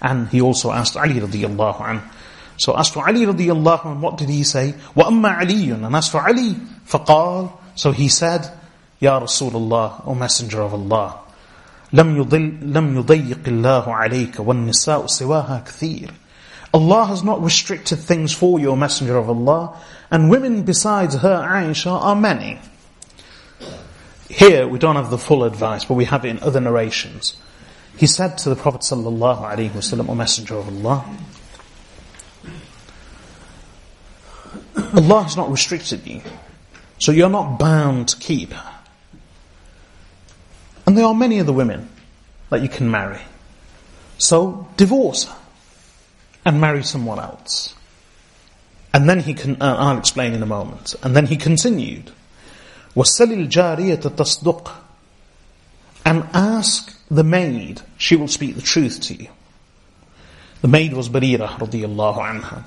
[0.03, 2.03] And he also asked Ali radiallahu anhu.
[2.59, 4.75] So as for Ali radiallahu anhu, what did he say?
[4.95, 6.55] وَأَمَّا عَلِيٌّ And as for Ali,
[6.89, 8.51] فَقال So he said,
[9.01, 11.20] Ya Rasulullah, O Messenger of Allah,
[11.93, 16.11] لم يضل لم يضيق الله عليك والنساء سواها كثير.
[16.75, 19.81] Allah has not restricted things for you, O Messenger of Allah,
[20.11, 22.59] and women besides her, Aisha, are many.
[24.29, 27.37] Here, we don't have the full advice, but we have it in other narrations.
[27.97, 31.05] He said to the Prophet sallallahu alaihi wasallam, O Messenger of Allah,
[34.95, 36.21] Allah has not restricted you,
[36.99, 38.70] so you're not bound to keep her.
[40.87, 41.89] And there are many other women
[42.51, 43.21] that you can marry.
[44.19, 45.37] So divorce her
[46.45, 47.75] and marry someone else.
[48.95, 50.95] And then he can, uh, I'll explain in a moment.
[51.03, 52.11] And then he continued,
[52.95, 54.73] وَسَلِ الْجَارِيَةَ تَصْدُقْ
[56.05, 59.29] And ask the maid, she will speak the truth to you.
[60.63, 62.65] The maid was Barira radiallahu anha.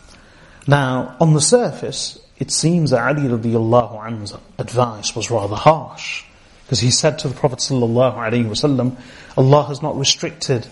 [0.68, 6.24] Now, on the surface, it seems that Ali radiallahu anhu's advice was rather harsh.
[6.65, 8.97] Because he said to the Prophet wasallam,
[9.37, 10.67] Allah has not restricted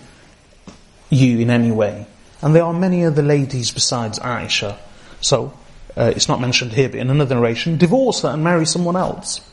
[1.09, 2.07] you in any way.
[2.41, 4.77] And there are many other ladies besides Aisha.
[5.21, 5.53] So,
[5.95, 9.47] uh, it's not mentioned here, but in another narration, divorce her and marry someone else.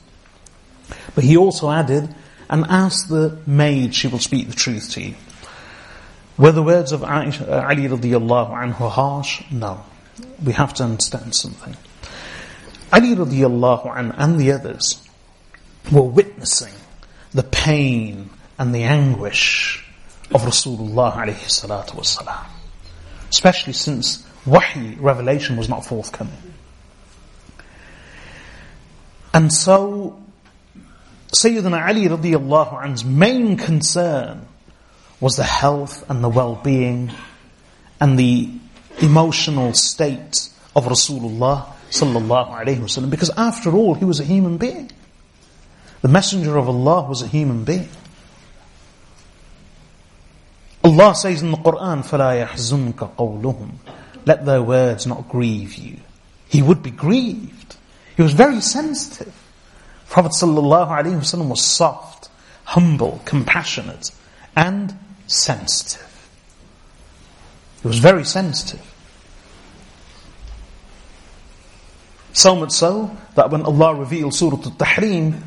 [1.14, 2.14] But he also added,
[2.48, 5.14] and ask the maid, she will speak the truth to you.
[6.38, 9.42] Were the words of Aisha, uh, Ali radiallahu anhu harsh?
[9.50, 9.84] No.
[10.42, 11.76] We have to understand something.
[12.92, 15.06] Ali radiallahu anhu and the others
[15.90, 16.74] were witnessing
[17.32, 19.84] the pain and the anguish
[20.34, 22.46] of Rasulullah.
[23.28, 26.36] Especially since wahi, revelation was not forthcoming.
[29.32, 30.20] And so,
[31.28, 34.46] Sayyidina Ali radiallahu anhu's main concern
[35.20, 37.12] was the health and the well-being
[38.00, 38.50] and the
[39.00, 44.90] emotional state of Rasulullah sallallahu wasallam because after all he was a human being.
[46.01, 47.89] The messenger of Allah was a human being.
[50.83, 53.71] Allah says in the Quran, فَلَا يَحْزُنْكَ قَوْلُهُمْ
[54.25, 55.97] Let their words not grieve you.
[56.47, 57.75] He would be grieved.
[58.15, 59.33] He was very sensitive.
[60.07, 62.29] Prophet ﷺ was soft,
[62.63, 64.11] humble, compassionate,
[64.55, 64.95] and
[65.27, 66.29] sensitive.
[67.81, 68.93] He was very sensitive.
[72.33, 75.41] So much so that when Allah revealed Surah Al-Tahrim,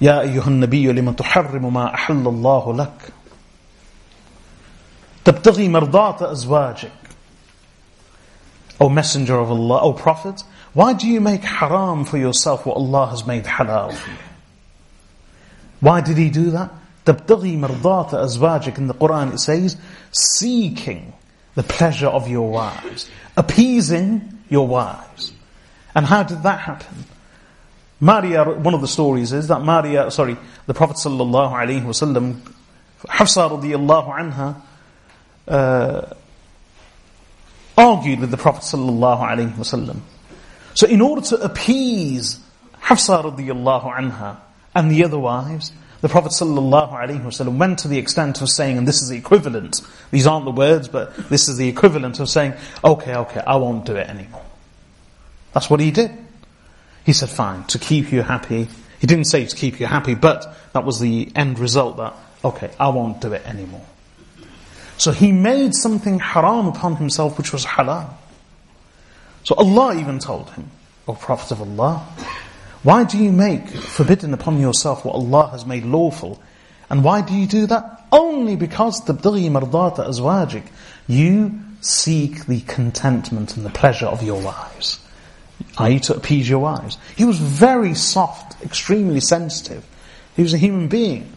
[0.00, 3.12] يا أيها النبي لم تحرم ما أحل الله لك
[5.24, 6.92] تبتغي مرضات أزواجك
[8.82, 10.42] O Messenger of Allah, O Prophet,
[10.72, 14.16] why do you make haram for yourself what Allah has made halal for you?
[15.80, 16.70] Why did he do that?
[17.04, 19.76] تبتغي مرضات أزواجك in the Quran it says
[20.12, 21.12] seeking
[21.54, 25.32] the pleasure of your wives, appeasing your wives.
[25.94, 27.04] And how did that happen?
[27.99, 30.37] Maria, one of the stories is that Maria, sorry,
[30.67, 32.39] the Prophet sallallahu alaihi wasallam,
[33.07, 34.61] Hafsa radiallahu anha,
[35.47, 36.13] uh,
[37.77, 39.99] argued with the Prophet sallallahu alaihi wasallam.
[40.73, 42.39] So in order to appease
[42.79, 44.37] Hafsa radiallahu anha
[44.73, 45.71] and the other wives,
[46.01, 49.17] the Prophet sallallahu alaihi wasallam went to the extent of saying, and this is the
[49.17, 49.81] equivalent,
[50.11, 53.85] these aren't the words, but this is the equivalent of saying, okay, okay, I won't
[53.85, 54.43] do it anymore.
[55.53, 56.24] That's what he did.
[57.05, 58.67] He said, fine, to keep you happy.
[58.99, 62.71] He didn't say to keep you happy, but that was the end result that, okay,
[62.79, 63.85] I won't do it anymore.
[64.97, 68.09] So he made something haram upon himself which was halal.
[69.43, 70.71] So Allah even told him,
[71.07, 72.07] O Prophet of Allah,
[72.81, 76.41] why do you make forbidden upon yourself what Allah has made lawful?
[76.89, 78.07] And why do you do that?
[78.11, 80.65] Only because tabdaghi mardata azwajik.
[81.07, 85.04] You seek the contentment and the pleasure of your wives
[85.77, 85.99] i.e.
[85.99, 86.97] to appease your wives.
[87.15, 89.85] He was very soft, extremely sensitive.
[90.35, 91.31] He was a human being.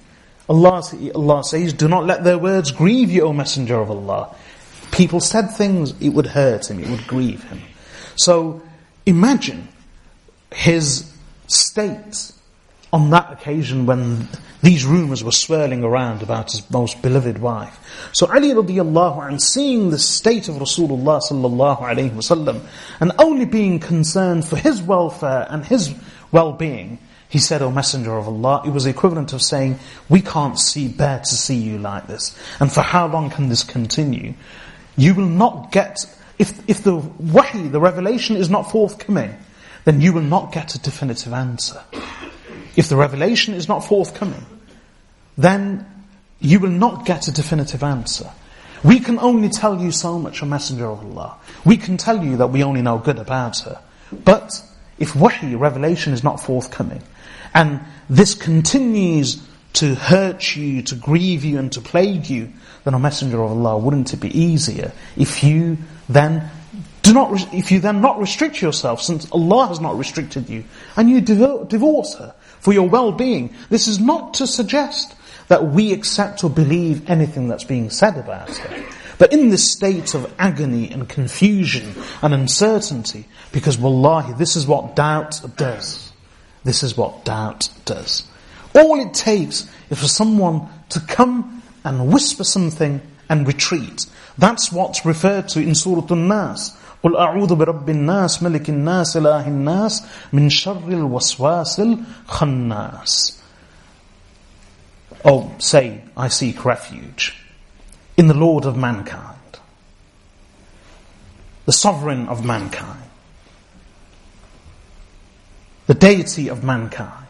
[0.49, 0.83] Allah,
[1.15, 4.35] Allah says, do not let their words grieve you, O Messenger of Allah.
[4.93, 7.61] People said things, it would hurt him, it would grieve him.
[8.17, 8.63] So,
[9.05, 9.69] imagine
[10.53, 11.13] his
[11.47, 12.33] state
[12.93, 14.29] on that occasion when
[14.63, 18.11] these rumors were swirling around about his most beloved wife.
[18.13, 22.67] So Ali radiallahu anh, seeing the state of Rasulullah sallallahu alayhi wasallam,
[23.01, 25.95] and only being concerned for his welfare and his
[26.33, 26.99] well-being,
[27.29, 29.79] he said, O Messenger of Allah, it was equivalent of saying,
[30.09, 32.37] we can't see, bear to see you like this.
[32.59, 34.33] And for how long can this continue?
[34.97, 36.07] You will not get,
[36.39, 39.37] if, if the wahi, the revelation is not forthcoming,
[39.85, 41.83] then you will not get a definitive answer.
[42.79, 44.47] If the revelation is not forthcoming,
[45.37, 45.85] then
[46.39, 48.31] you will not get a definitive answer.
[48.85, 51.39] We can only tell you so much, a Messenger of Allah.
[51.65, 53.81] We can tell you that we only know good about her.
[54.13, 54.63] But
[54.97, 57.03] if wahi, revelation is not forthcoming,
[57.53, 59.43] and this continues
[59.73, 62.53] to hurt you, to grieve you, and to plague you,
[62.85, 65.79] then a messenger of Allah, wouldn't it be easier if you
[66.09, 66.49] then
[67.03, 70.63] do not, if you then not restrict yourself, since Allah has not restricted you,
[70.97, 73.55] and you divorce her for your well-being.
[73.71, 75.15] This is not to suggest
[75.49, 78.85] that we accept or believe anything that's being said about her.
[79.19, 84.95] But in this state of agony and confusion and uncertainty, because wallahi, this is what
[84.95, 86.13] doubt does.
[86.65, 88.25] This is what doubt does.
[88.75, 94.07] All it takes is for someone to come and whisper something and retreat.
[94.37, 96.77] That's what's referred to in Surah An-Nas.
[97.04, 100.04] قل أعوذ برب الناس ملك الناس إله الناس
[100.34, 103.40] من شر الوسواس الخناس
[105.26, 107.34] Oh, say, I seek refuge
[108.18, 109.60] in the Lord of mankind,
[111.66, 113.04] the sovereign of mankind,
[115.88, 117.28] the deity of mankind.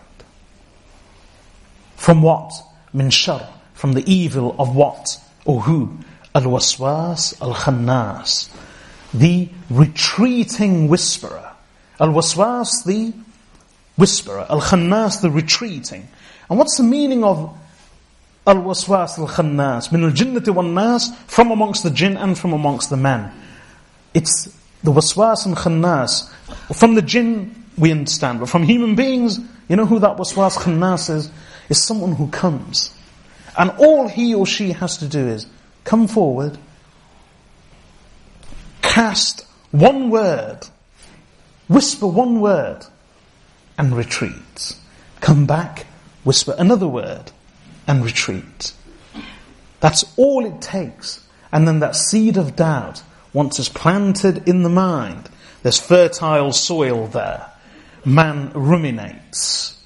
[1.96, 2.52] From what?
[2.92, 5.20] Min shar, from the evil of what?
[5.46, 5.98] Or who?
[6.34, 8.50] Al-waswas al-khannas,
[9.15, 11.53] the retreating whisperer.
[12.01, 13.13] Al-waswas, the
[13.97, 14.47] whisperer.
[14.49, 16.09] Al-khannas, the retreating.
[16.49, 17.57] And what's the meaning of
[18.47, 19.93] al-waswas al-khannas?
[19.93, 23.33] Min al-jinnati wal-nas, from amongst the jinn and from amongst the men.
[24.15, 26.31] It's the waswas and khannas.
[26.75, 28.41] From the jinn, we understand.
[28.41, 31.31] But from human beings, you know who that waswas khannas is?
[31.69, 32.95] Is someone who comes.
[33.59, 35.47] And all he or she has to do is
[35.85, 36.57] come forward,
[38.99, 40.59] cast one word,
[41.69, 42.85] whisper one word,
[43.79, 44.75] and retreat.
[45.21, 45.87] Come back,
[46.25, 47.31] whisper another word,
[47.87, 48.73] and retreat.
[49.79, 51.25] That's all it takes.
[51.53, 55.29] And then that seed of doubt, once it's planted in the mind,
[55.63, 57.53] there's fertile soil there.
[58.05, 59.81] Man ruminates.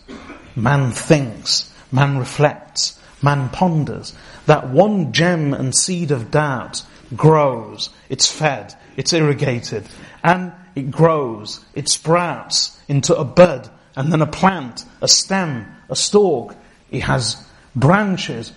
[0.57, 1.71] Man thinks.
[1.93, 2.99] Man reflects.
[3.21, 4.15] Man ponders.
[4.47, 6.83] That one gem and seed of doubt
[7.15, 7.91] grows.
[8.09, 8.75] It's fed.
[8.97, 9.89] It's irrigated.
[10.23, 11.65] And it grows.
[11.75, 16.55] It sprouts into a bud and then a plant, a stem, a stalk.
[16.91, 17.45] It has
[17.77, 18.53] branches.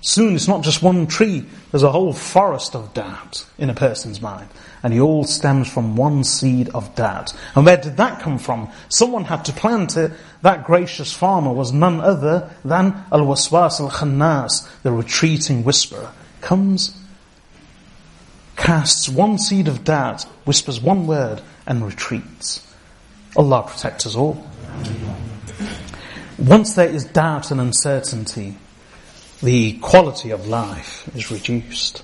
[0.00, 4.20] Soon it's not just one tree, there's a whole forest of doubt in a person's
[4.20, 4.48] mind.
[4.82, 7.32] And it all stems from one seed of doubt.
[7.56, 8.70] And where did that come from?
[8.88, 10.12] Someone had to plant it.
[10.42, 16.12] That gracious farmer was none other than Al-Waswas Al-Khannas, the retreating whisperer.
[16.40, 16.96] Comes,
[18.58, 22.66] casts one seed of doubt, whispers one word, and retreats.
[23.36, 24.44] Allah protect us all.
[26.36, 28.56] Once there is doubt and uncertainty,
[29.42, 32.02] the quality of life is reduced.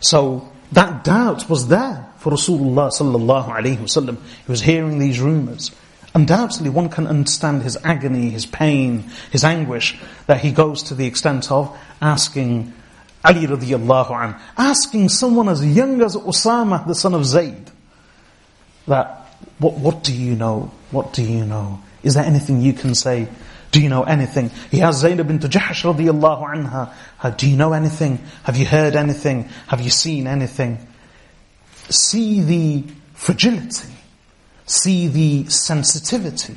[0.00, 4.16] So that doubt was there for Rasulullah sallallahu alaihi wasallam.
[4.46, 5.70] He was hearing these rumors.
[6.14, 11.06] Undoubtedly, one can understand his agony, his pain, his anguish, that he goes to the
[11.06, 12.72] extent of asking
[13.24, 17.70] Ali radiallahu an, asking someone as young as Usama, the son of Zayd,
[18.86, 19.26] that,
[19.58, 20.70] what, what do you know?
[20.90, 21.82] What do you know?
[22.02, 23.28] Is there anything you can say?
[23.70, 24.50] Do you know anything?
[24.70, 26.90] He has Zaynab bint Jahsh radiallahu
[27.20, 27.36] anha.
[27.36, 28.18] Do you know anything?
[28.44, 29.44] Have you heard anything?
[29.66, 30.78] Have you seen anything?
[31.90, 32.84] See the
[33.14, 33.92] fragility.
[34.64, 36.56] See the sensitivity.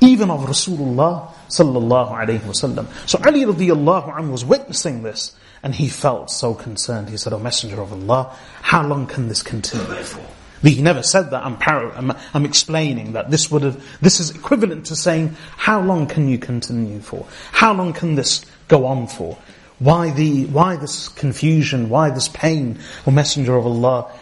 [0.00, 2.86] Even of Rasulullah sallallahu alayhi wasallam.
[3.08, 7.10] So Ali radiallahu anhu was witnessing this and he felt so concerned.
[7.10, 10.24] He said, O Messenger of Allah, how long can this continue for?
[10.62, 11.44] He never said that.
[11.44, 15.80] I'm, par- I'm, I'm, explaining that this would have, this is equivalent to saying, how
[15.80, 17.26] long can you continue for?
[17.52, 19.38] How long can this go on for?
[19.78, 21.88] Why the, why this confusion?
[21.88, 22.78] Why this pain?
[23.06, 24.12] O Messenger of Allah,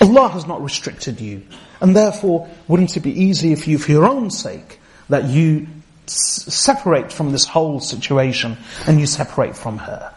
[0.00, 1.42] Allah has not restricted you.
[1.80, 5.66] And therefore, wouldn't it be easier for you, for your own sake, that you
[6.10, 8.56] separate from this whole situation
[8.86, 10.12] and you separate from her?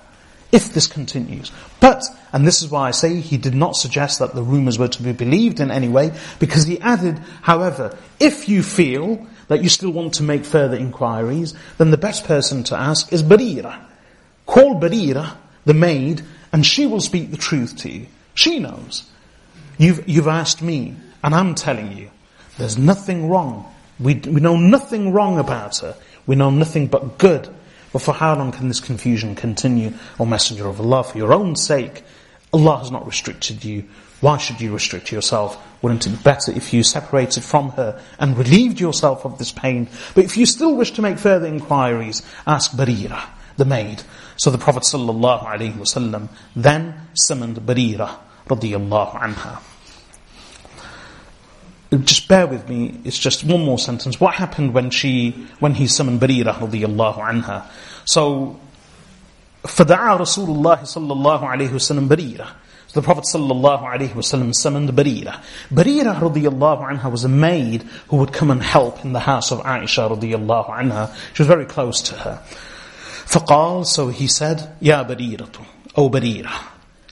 [0.52, 1.52] if this continues.
[1.80, 2.04] But,
[2.34, 5.04] and this is why I say he did not suggest that the rumors were to
[5.04, 9.92] be believed in any way, because he added, however, if you feel that you still
[9.92, 13.80] want to make further inquiries, then the best person to ask is Barira.
[14.46, 15.36] Call Barira,
[15.66, 18.08] the maid, and she will speak the truth to you.
[18.34, 19.04] She knows.
[19.78, 22.10] You've, you've asked me, and I'm telling you,
[22.58, 23.72] there's nothing wrong.
[24.00, 25.96] We, we know nothing wrong about her.
[26.26, 27.50] We know nothing but good
[27.92, 31.04] but for how long can this confusion continue, O Messenger of Allah?
[31.04, 32.04] For your own sake,
[32.54, 33.86] Allah has not restricted you.
[34.22, 35.58] Why should you restrict yourself?
[35.82, 39.88] Wouldn't it be better if you separated from her and relieved yourself of this pain?
[40.14, 43.24] But if you still wish to make further inquiries, ask Barira.
[43.58, 44.02] the maid.
[44.38, 48.18] So the Prophet ﷺ then summoned Barira
[48.48, 49.62] radiallahu anha
[52.05, 54.19] Just bear with me, it's just one more sentence.
[54.19, 57.65] What happened when she, when he summoned Barira radiallahu anha?
[58.05, 58.59] So,
[59.63, 62.47] فدعا رسول الله صلى الله عليه وسلم بريرة
[62.95, 65.41] so the Prophet ﷺ summoned Barira.
[65.69, 69.59] Barira radiallahu anha was a maid who would come and help in the house of
[69.61, 71.13] Aisha radiallahu anha.
[71.35, 72.41] She was very close to her.
[73.27, 75.67] فقال, so he said, يا بريرة,
[75.97, 76.53] O Barira,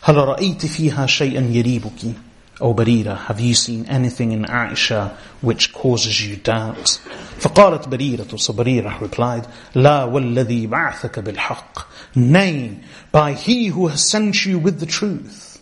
[0.03, 2.15] هل رأيت فيها شيئا يريبك?
[2.61, 6.99] O Barira, have you seen anything in Aisha which causes you doubts?
[7.39, 11.79] فقالت بريرة, so Barira replied, لا والذي بعثك بالحق.
[12.15, 12.79] Nay,
[13.11, 15.61] by he who has sent you with the truth.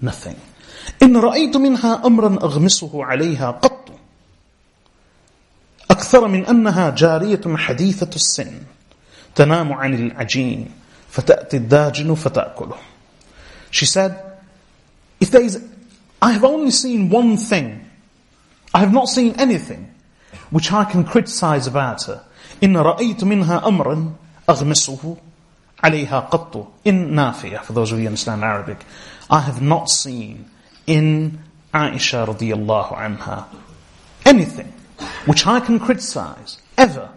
[0.00, 0.36] Nothing.
[1.02, 3.90] إن رأيت منها أمرا أغمسه عليها قط
[5.90, 8.52] أكثر من أنها جارية حديثة السن
[9.34, 10.70] تنام عن العجين
[11.10, 12.76] فتأتي الداجن فتأكله
[13.70, 14.20] She said,
[15.18, 15.62] if there is,
[16.20, 17.88] I have only seen one thing,
[18.74, 19.92] I have not seen anything
[20.50, 22.24] which I can criticize about her.
[22.62, 24.12] إن رأيت منها أمرا
[24.48, 25.16] أغمسه
[25.82, 28.84] عليها قط in نافية for those of you who understand Arabic
[29.30, 30.48] I have not seen
[30.86, 31.40] in
[31.74, 33.46] Aisha radiallahu anha
[34.24, 34.72] anything
[35.26, 37.08] which I can criticize ever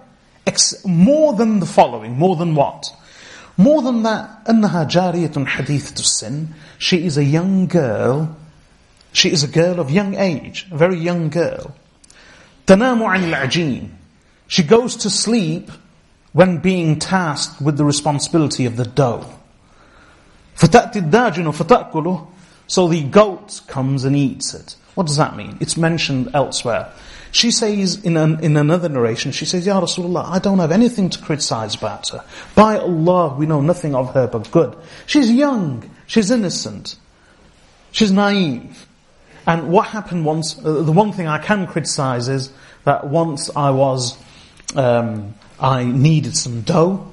[0.48, 2.92] ex- more than the following, more than what?
[3.58, 6.48] More than that, أنها جارية حديثة السن,
[6.78, 8.36] she is a young girl,
[9.12, 11.76] she is a girl of young age, a very young girl.
[12.68, 13.90] تنام عن العجين,
[14.48, 15.72] she goes to sleep
[16.34, 19.26] when being tasked with the responsibility of the dough.
[20.58, 22.28] فَتَأْتِ الدَّاجِنُ فَتَأْكُلُهُ
[22.68, 24.76] So the goat comes and eats it.
[24.96, 25.58] What does that mean?
[25.60, 26.92] It's mentioned elsewhere.
[27.32, 31.10] She says in, an, in another narration, she says, Ya Rasulullah, I don't have anything
[31.10, 32.24] to criticize about her.
[32.56, 34.76] By Allah, we know nothing of her but good.
[35.06, 36.96] She's young, she's innocent,
[37.92, 38.88] she's naive.
[39.47, 42.53] And what happened once, uh, the one thing I can criticize is
[42.85, 44.17] that once I was,
[44.77, 47.11] um, I needed some dough,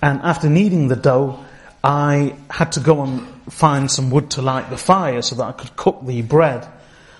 [0.00, 1.44] and after kneading the dough,
[1.82, 5.52] I had to go and find some wood to light the fire so that I
[5.52, 6.66] could cook the bread.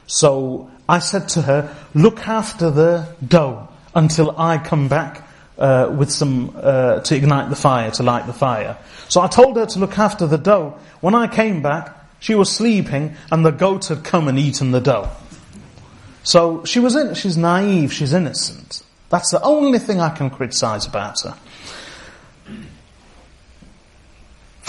[0.06, 5.28] So I said to her, look after the dough until I come back
[5.58, 8.76] uh, with some, uh, to ignite the fire, to light the fire.
[9.08, 10.78] So I told her to look after the dough.
[11.00, 14.81] When I came back, she was sleeping and the goat had come and eaten the
[14.81, 15.09] dough.
[16.23, 18.83] So she was in, she's naive, she's innocent.
[19.09, 21.35] That's the only thing I can criticize about her.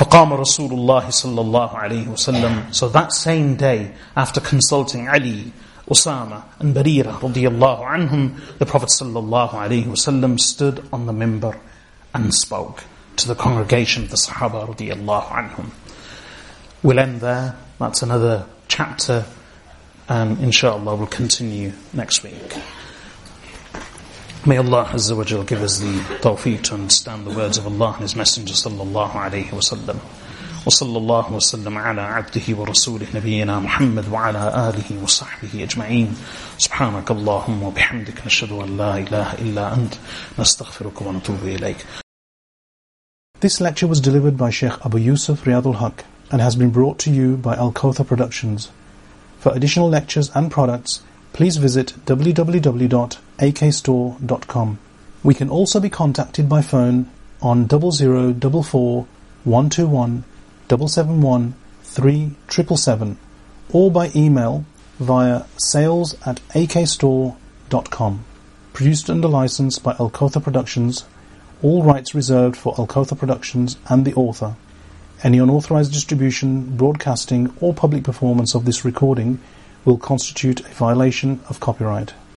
[0.01, 5.53] فقام رسول الله صلى الله عليه وسلم So that same day, after consulting Ali,
[5.91, 11.59] Usama and Barira radiallahu anhum, the Prophet صلى الله عليه وسلم stood on the minbar
[12.15, 12.85] and spoke
[13.17, 15.71] to the congregation of the Sahaba radiallahu anhum.
[16.85, 17.57] We'll end there.
[17.79, 19.25] That's another chapter
[20.09, 22.57] and inshallah we'll continue next week.
[24.47, 27.93] May Allah Azza wa Jal give us the tawfiq to understand the words of Allah
[27.93, 30.01] and His Messenger sallallahu alayhi wa sallam.
[30.67, 36.17] وصلى الله وسلم على عبده ورسوله نبينا محمد وعلى آله وصحبه أجمعين
[36.59, 39.95] سبحانك اللهم وبحمدك نشهد أن لا إله إلا أنت
[40.39, 41.87] نستغفرك ونتوب إليك
[43.41, 47.12] This lecture was delivered by Sheikh Abu Yusuf Riyadul Haq and has been brought to
[47.12, 48.72] you by Al-Kawthar Productions.
[49.40, 51.04] For additional lectures and products,
[51.34, 54.80] please visit www.akstore.com.
[55.24, 57.10] We can also be contacted by phone
[57.42, 59.08] on 0044
[59.44, 60.24] 121
[60.70, 63.18] 771 3777
[63.72, 64.66] or by email
[65.00, 68.26] via sales at akstore.com.
[68.74, 71.06] Produced under license by Al-Kawthar Productions.
[71.62, 74.56] All rights reserved for Al-Kawthar Productions and the author.
[75.26, 79.40] Any unauthorized distribution, broadcasting, or public performance of this recording
[79.84, 82.14] will constitute a violation of copyright.